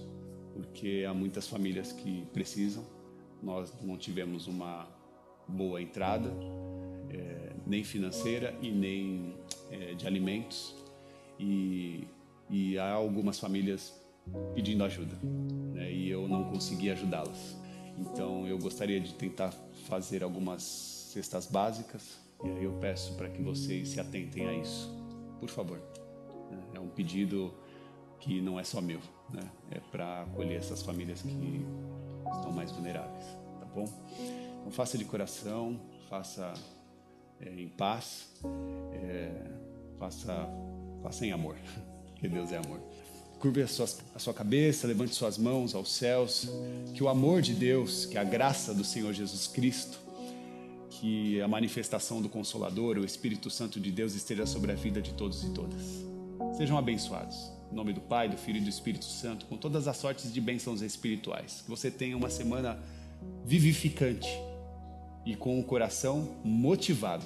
porque 0.53 1.05
há 1.07 1.13
muitas 1.13 1.47
famílias 1.47 1.91
que 1.91 2.25
precisam. 2.33 2.85
Nós 3.41 3.73
não 3.81 3.97
tivemos 3.97 4.47
uma 4.47 4.87
boa 5.47 5.81
entrada 5.81 6.31
é, 7.09 7.53
nem 7.65 7.83
financeira 7.83 8.55
e 8.61 8.71
nem 8.71 9.35
é, 9.71 9.93
de 9.93 10.07
alimentos. 10.07 10.75
E, 11.39 12.07
e, 12.49 12.77
há 12.77 12.91
algumas 12.91 13.39
famílias 13.39 13.93
pedindo 14.53 14.83
ajuda 14.83 15.17
né, 15.73 15.91
e 15.91 16.09
eu 16.09 16.27
não 16.27 16.45
consegui 16.45 16.89
ajudá-las. 16.91 17.57
Então 17.97 18.47
eu 18.47 18.57
gostaria 18.57 18.99
de 18.99 19.13
tentar 19.13 19.51
fazer 19.87 20.23
algumas 20.23 20.63
cestas 20.63 21.47
básicas 21.47 22.19
e 22.43 22.49
aí 22.49 22.63
eu 22.63 22.73
peço 22.73 23.15
para 23.15 23.29
que 23.29 23.41
vocês 23.41 23.89
se 23.89 23.99
atentem 23.99 24.47
a 24.47 24.53
isso, 24.53 24.89
por 25.39 25.49
favor. 25.49 25.92
É 26.73 26.79
um 26.79 26.87
pedido 26.87 27.53
que 28.19 28.41
não 28.41 28.59
é 28.59 28.63
só 28.63 28.81
meu, 28.81 28.99
né? 29.29 29.43
é 29.71 29.79
para 29.91 30.23
acolher 30.23 30.57
essas 30.57 30.81
famílias 30.81 31.21
que 31.21 31.65
estão 32.35 32.51
mais 32.51 32.71
vulneráveis, 32.71 33.25
tá 33.59 33.65
bom? 33.65 33.85
Então 34.61 34.71
faça 34.71 34.97
de 34.97 35.03
coração, 35.03 35.79
faça 36.09 36.53
é, 37.41 37.49
em 37.49 37.67
paz, 37.67 38.29
é, 38.93 39.29
faça, 39.99 40.49
faça 41.01 41.25
em 41.25 41.31
amor, 41.33 41.57
que 42.15 42.29
Deus 42.29 42.51
é 42.51 42.57
amor. 42.57 42.79
Curve 43.39 43.63
a 43.63 43.67
sua, 43.67 43.87
a 44.15 44.19
sua 44.19 44.33
cabeça, 44.33 44.87
levante 44.87 45.13
suas 45.13 45.37
mãos 45.37 45.75
aos 45.75 45.91
céus, 45.91 46.47
que 46.93 47.03
o 47.03 47.09
amor 47.09 47.41
de 47.41 47.53
Deus, 47.53 48.05
que 48.05 48.17
a 48.17 48.23
graça 48.23 48.73
do 48.73 48.85
Senhor 48.85 49.11
Jesus 49.11 49.47
Cristo, 49.47 49.99
que 50.89 51.41
a 51.41 51.47
manifestação 51.47 52.21
do 52.21 52.29
Consolador, 52.29 52.97
o 52.97 53.03
Espírito 53.03 53.49
Santo 53.49 53.81
de 53.81 53.91
Deus 53.91 54.13
esteja 54.13 54.45
sobre 54.45 54.71
a 54.71 54.75
vida 54.75 55.01
de 55.01 55.13
todos 55.13 55.43
e 55.43 55.49
todas. 55.49 56.12
Sejam 56.53 56.77
abençoados. 56.77 57.51
Em 57.71 57.75
nome 57.75 57.93
do 57.93 58.01
Pai, 58.01 58.29
do 58.29 58.37
Filho 58.37 58.57
e 58.57 58.61
do 58.61 58.69
Espírito 58.69 59.05
Santo, 59.05 59.47
com 59.47 59.57
todas 59.57 59.87
as 59.87 59.97
sortes 59.97 60.31
de 60.31 60.39
bênçãos 60.39 60.81
espirituais. 60.81 61.61
Que 61.61 61.69
você 61.69 61.89
tenha 61.89 62.15
uma 62.15 62.29
semana 62.29 62.79
vivificante 63.43 64.29
e 65.25 65.35
com 65.35 65.59
o 65.59 65.63
coração 65.63 66.37
motivado 66.43 67.25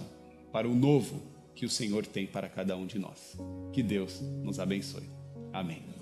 para 0.52 0.68
o 0.68 0.74
novo 0.74 1.22
que 1.54 1.66
o 1.66 1.70
Senhor 1.70 2.06
tem 2.06 2.26
para 2.26 2.48
cada 2.48 2.78
um 2.78 2.86
de 2.86 2.98
nós. 2.98 3.36
Que 3.74 3.84
Deus 3.84 4.22
nos 4.44 4.60
abençoe. 4.60 5.10
Amém. 5.52 5.97